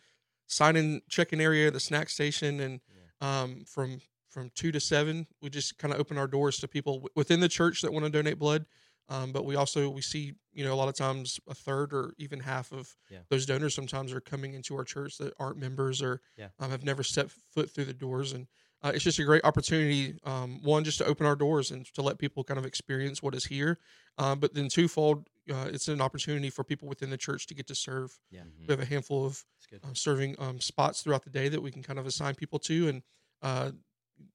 sign 0.47 0.77
in 0.77 1.01
check-in 1.09 1.41
area, 1.41 1.69
the 1.69 1.79
snack 1.79 2.09
station, 2.09 2.59
and 2.61 2.79
um, 3.19 3.65
from 3.67 3.99
from 4.29 4.49
two 4.55 4.71
to 4.71 4.79
seven, 4.79 5.27
we 5.41 5.49
just 5.49 5.77
kind 5.77 5.93
of 5.93 5.99
open 5.99 6.17
our 6.17 6.27
doors 6.27 6.57
to 6.59 6.67
people 6.67 6.93
w- 6.93 7.09
within 7.15 7.39
the 7.39 7.49
church 7.49 7.81
that 7.81 7.91
want 7.91 8.05
to 8.05 8.11
donate 8.11 8.39
blood. 8.39 8.65
Um, 9.09 9.31
but 9.31 9.45
we 9.45 9.55
also 9.55 9.89
we 9.89 10.01
see 10.01 10.33
you 10.51 10.63
know 10.65 10.73
a 10.73 10.75
lot 10.75 10.89
of 10.89 10.95
times 10.95 11.39
a 11.47 11.53
third 11.55 11.93
or 11.93 12.13
even 12.17 12.39
half 12.39 12.71
of 12.71 12.95
Yeah. 13.09 13.23
those 13.29 13.45
donors 13.45 13.73
sometimes 13.75 14.11
are 14.13 14.21
coming 14.21 14.53
into 14.53 14.75
our 14.75 14.83
church 14.83 15.17
that 15.17 15.33
aren't 15.39 15.57
members 15.57 16.01
or 16.01 16.21
Yeah. 16.35 16.49
um, 16.59 16.71
have 16.71 16.83
never 16.83 17.03
stepped 17.03 17.31
foot 17.31 17.69
through 17.69 17.85
the 17.85 17.93
doors 17.93 18.33
and 18.33 18.47
uh, 18.83 18.91
it's 18.93 19.03
just 19.03 19.17
a 19.19 19.23
great 19.23 19.43
opportunity 19.43 20.19
um, 20.23 20.61
one 20.63 20.83
just 20.83 20.97
to 20.99 21.05
open 21.05 21.25
our 21.25 21.35
doors 21.35 21.71
and 21.71 21.85
to 21.93 22.01
let 22.01 22.19
people 22.19 22.43
kind 22.43 22.59
of 22.59 22.65
experience 22.65 23.21
what 23.23 23.33
is 23.35 23.45
here 23.45 23.79
um, 24.17 24.39
but 24.39 24.53
then 24.53 24.67
twofold 24.69 25.27
uh, 25.51 25.69
it's 25.71 25.87
an 25.87 26.01
opportunity 26.01 26.49
for 26.49 26.63
people 26.63 26.87
within 26.87 27.09
the 27.09 27.17
church 27.17 27.47
to 27.47 27.53
get 27.53 27.67
to 27.67 27.75
serve 27.75 28.19
Yeah. 28.29 28.43
Mhm. 28.43 28.67
we 28.67 28.71
have 28.73 28.81
a 28.81 28.85
handful 28.85 29.25
of 29.25 29.43
uh, 29.83 29.93
serving 29.93 30.35
um, 30.39 30.59
spots 30.59 31.01
throughout 31.01 31.23
the 31.23 31.29
day 31.29 31.49
that 31.49 31.61
we 31.61 31.71
can 31.71 31.83
kind 31.83 31.99
of 31.99 32.05
assign 32.05 32.35
people 32.35 32.59
to 32.59 32.87
and 32.89 33.03
uh, 33.41 33.71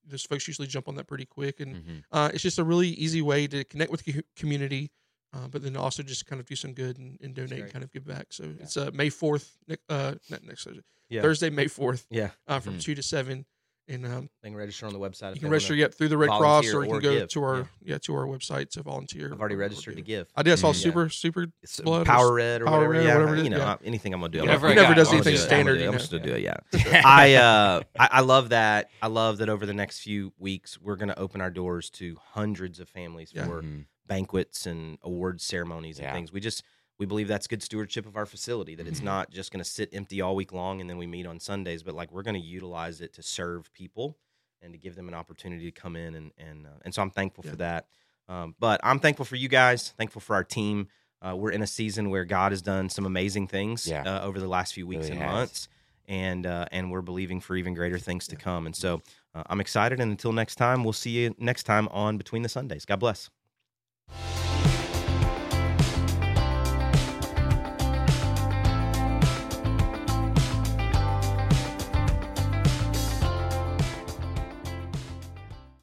those 0.06 0.22
folks 0.24 0.46
usually 0.48 0.68
jump 0.68 0.88
on 0.88 0.94
that 0.96 1.06
pretty 1.06 1.24
quick 1.26 1.60
and 1.60 1.76
Mhm. 1.76 2.04
uh, 2.12 2.30
it's 2.32 2.42
just 2.42 2.58
a 2.58 2.64
really 2.64 2.88
easy 2.88 3.22
way 3.22 3.46
to 3.46 3.64
connect 3.64 3.90
with 3.90 4.04
the 4.04 4.22
community, 4.36 4.90
uh, 5.32 5.48
but 5.48 5.62
then 5.62 5.76
also 5.76 6.02
just 6.02 6.26
kind 6.26 6.40
of 6.40 6.46
do 6.46 6.54
some 6.56 6.72
good 6.74 6.98
and, 6.98 7.18
and 7.20 7.34
donate 7.34 7.60
and 7.62 7.72
kind 7.72 7.84
of 7.84 7.90
give 7.92 8.04
back. 8.04 8.26
So 8.32 8.54
it's 8.60 8.76
uh, 8.76 8.90
May 8.92 9.08
fourth, 9.10 9.56
uh, 9.88 10.14
not 10.30 10.42
next 10.44 10.64
Thursday, 10.64 10.82
Yeah. 11.08 11.22
Thursday, 11.22 11.50
May 11.50 11.66
fourth, 11.68 12.06
Yeah. 12.10 12.30
uh, 12.46 12.60
from 12.60 12.74
Mhm. 12.76 12.82
two 12.82 12.94
to 12.94 13.02
seven, 13.02 13.46
and 13.88 14.06
um, 14.06 14.30
They 14.42 14.48
can 14.48 14.56
register 14.56 14.86
on 14.86 14.92
the 14.92 14.98
website. 14.98 15.30
if 15.30 15.36
you 15.36 15.40
can 15.42 15.50
register 15.50 15.74
yet 15.74 15.92
through 15.94 16.08
the 16.08 16.16
Red 16.16 16.28
Cross, 16.28 16.40
volunteer 16.40 16.76
or 16.78 16.82
you 16.84 16.88
can 16.88 16.96
or 16.96 17.00
go 17.00 17.18
give. 17.20 17.28
to 17.30 17.42
our 17.42 17.56
Yeah. 17.58 17.64
yeah. 17.84 17.98
to 17.98 18.14
our 18.14 18.26
website 18.26 18.70
to 18.70 18.82
volunteer. 18.82 19.32
I've 19.32 19.40
already 19.40 19.54
or- 19.54 19.58
or 19.58 19.60
registered 19.60 19.96
to 19.96 20.02
give. 20.02 20.28
I 20.36 20.42
did. 20.42 20.52
I 20.52 20.54
saw 20.56 20.68
Mhm. 20.70 20.74
Yeah. 20.74 20.80
super 20.80 21.08
super. 21.08 21.46
It's 21.62 21.80
Blood 21.80 22.02
or 22.02 22.04
Power 22.04 22.32
Red 22.34 22.62
or 22.62 22.66
Power 22.66 22.76
whatever. 22.88 22.92
Red 22.92 23.00
or 23.02 23.18
whatever 23.20 23.34
it 23.34 23.38
is, 23.38 23.44
you 23.44 23.50
know, 23.50 23.58
yeah. 23.58 23.76
anything 23.84 24.14
I'm 24.14 24.20
gonna 24.20 24.30
do. 24.32 24.38
I'm 24.40 24.46
Whatever 24.46 24.68
gonna- 24.68 24.82
never 24.82 24.94
does 24.94 25.08
anything 25.12 25.32
do 25.34 25.38
it. 25.38 25.40
I'm 25.42 25.46
standard, 25.46 25.72
gonna 25.74 25.84
do 25.84 25.92
I'm 25.92 25.98
just 25.98 26.10
gonna 26.12 26.22
do 26.24 26.34
it. 26.34 26.42
Yeah. 26.42 26.56
I 27.04 27.34
uh 27.34 27.82
I, 27.98 28.08
I 28.12 28.20
love 28.20 28.50
that. 28.50 28.88
I 29.02 29.08
love 29.08 29.38
that 29.38 29.48
over 29.48 29.66
the 29.66 29.74
next 29.74 30.00
few 30.00 30.32
weeks 30.38 30.78
we're 30.80 30.96
gonna 30.96 31.14
open 31.16 31.40
our 31.40 31.50
doors 31.50 31.90
to 31.90 32.16
hundreds 32.34 32.78
of 32.80 32.88
families 32.88 33.32
Yeah. 33.34 33.46
for 33.46 33.62
Mhm. 33.62 33.86
banquets 34.06 34.66
and 34.66 34.98
awards 35.02 35.42
ceremonies 35.44 35.98
and 35.98 36.12
things. 36.12 36.32
We 36.32 36.40
just 36.40 36.62
we 37.02 37.06
believe 37.06 37.26
that's 37.26 37.49
good 37.49 37.64
stewardship 37.64 38.06
of 38.06 38.16
our 38.16 38.26
facility. 38.26 38.76
That 38.76 38.87
it's 38.87 39.00
Mhm. 39.00 39.04
not 39.14 39.30
just 39.32 39.50
going 39.50 39.59
to 39.59 39.68
sit 39.68 39.88
empty 39.92 40.21
all 40.21 40.37
week 40.37 40.52
long 40.52 40.80
and 40.80 40.88
then 40.88 40.99
we 40.99 41.06
meet 41.09 41.26
on 41.26 41.40
Sundays, 41.40 41.82
but 41.82 41.94
like 41.97 42.12
we're 42.12 42.23
going 42.23 42.40
to 42.40 42.47
utilize 42.47 43.00
it 43.00 43.12
to 43.14 43.23
serve 43.25 43.73
people 43.73 44.16
and 44.61 44.73
to 44.73 44.78
give 44.78 44.94
them 44.94 45.09
an 45.09 45.14
opportunity 45.14 45.64
to 45.64 45.73
come 45.73 45.97
in 45.97 46.14
and 46.14 46.30
and 46.38 46.64
uh, 46.64 46.71
and 46.85 46.94
so 46.94 47.02
I'm 47.02 47.11
thankful 47.11 47.42
Yeah. 47.44 47.50
for 47.50 47.56
that. 47.56 47.87
Um, 48.28 48.54
but 48.61 48.80
I'm 48.85 49.00
thankful 49.00 49.25
for 49.25 49.35
you 49.35 49.49
guys. 49.49 49.90
Thankful 49.99 50.21
for 50.21 50.37
our 50.37 50.44
team. 50.44 50.87
Uh, 51.21 51.35
we're 51.37 51.50
in 51.50 51.61
a 51.62 51.66
season 51.66 52.09
where 52.11 52.25
God 52.25 52.52
has 52.52 52.62
done 52.62 52.88
some 52.88 53.04
amazing 53.04 53.49
things 53.49 53.88
Yeah. 53.88 54.02
uh, 54.04 54.25
over 54.25 54.38
the 54.38 54.47
last 54.47 54.73
few 54.73 54.87
weeks 54.87 55.06
Really 55.09 55.12
and 55.12 55.23
has. 55.23 55.32
months, 55.32 55.68
and 56.06 56.47
uh, 56.47 56.66
and 56.71 56.92
we're 56.92 57.02
believing 57.02 57.40
for 57.40 57.56
even 57.56 57.75
greater 57.75 57.99
things 57.99 58.28
to 58.28 58.37
come. 58.37 58.66
And 58.66 58.76
so 58.76 59.02
uh, 59.35 59.42
I'm 59.47 59.61
excited. 59.61 59.99
And 59.99 60.12
until 60.12 60.32
next 60.32 60.54
time, 60.54 60.85
we'll 60.85 60.92
see 60.92 61.11
you 61.11 61.35
next 61.38 61.64
time 61.64 61.88
on 61.88 62.16
Between 62.16 62.42
the 62.42 62.49
Sundays. 62.49 62.85
God 62.85 63.00
bless. 63.00 63.28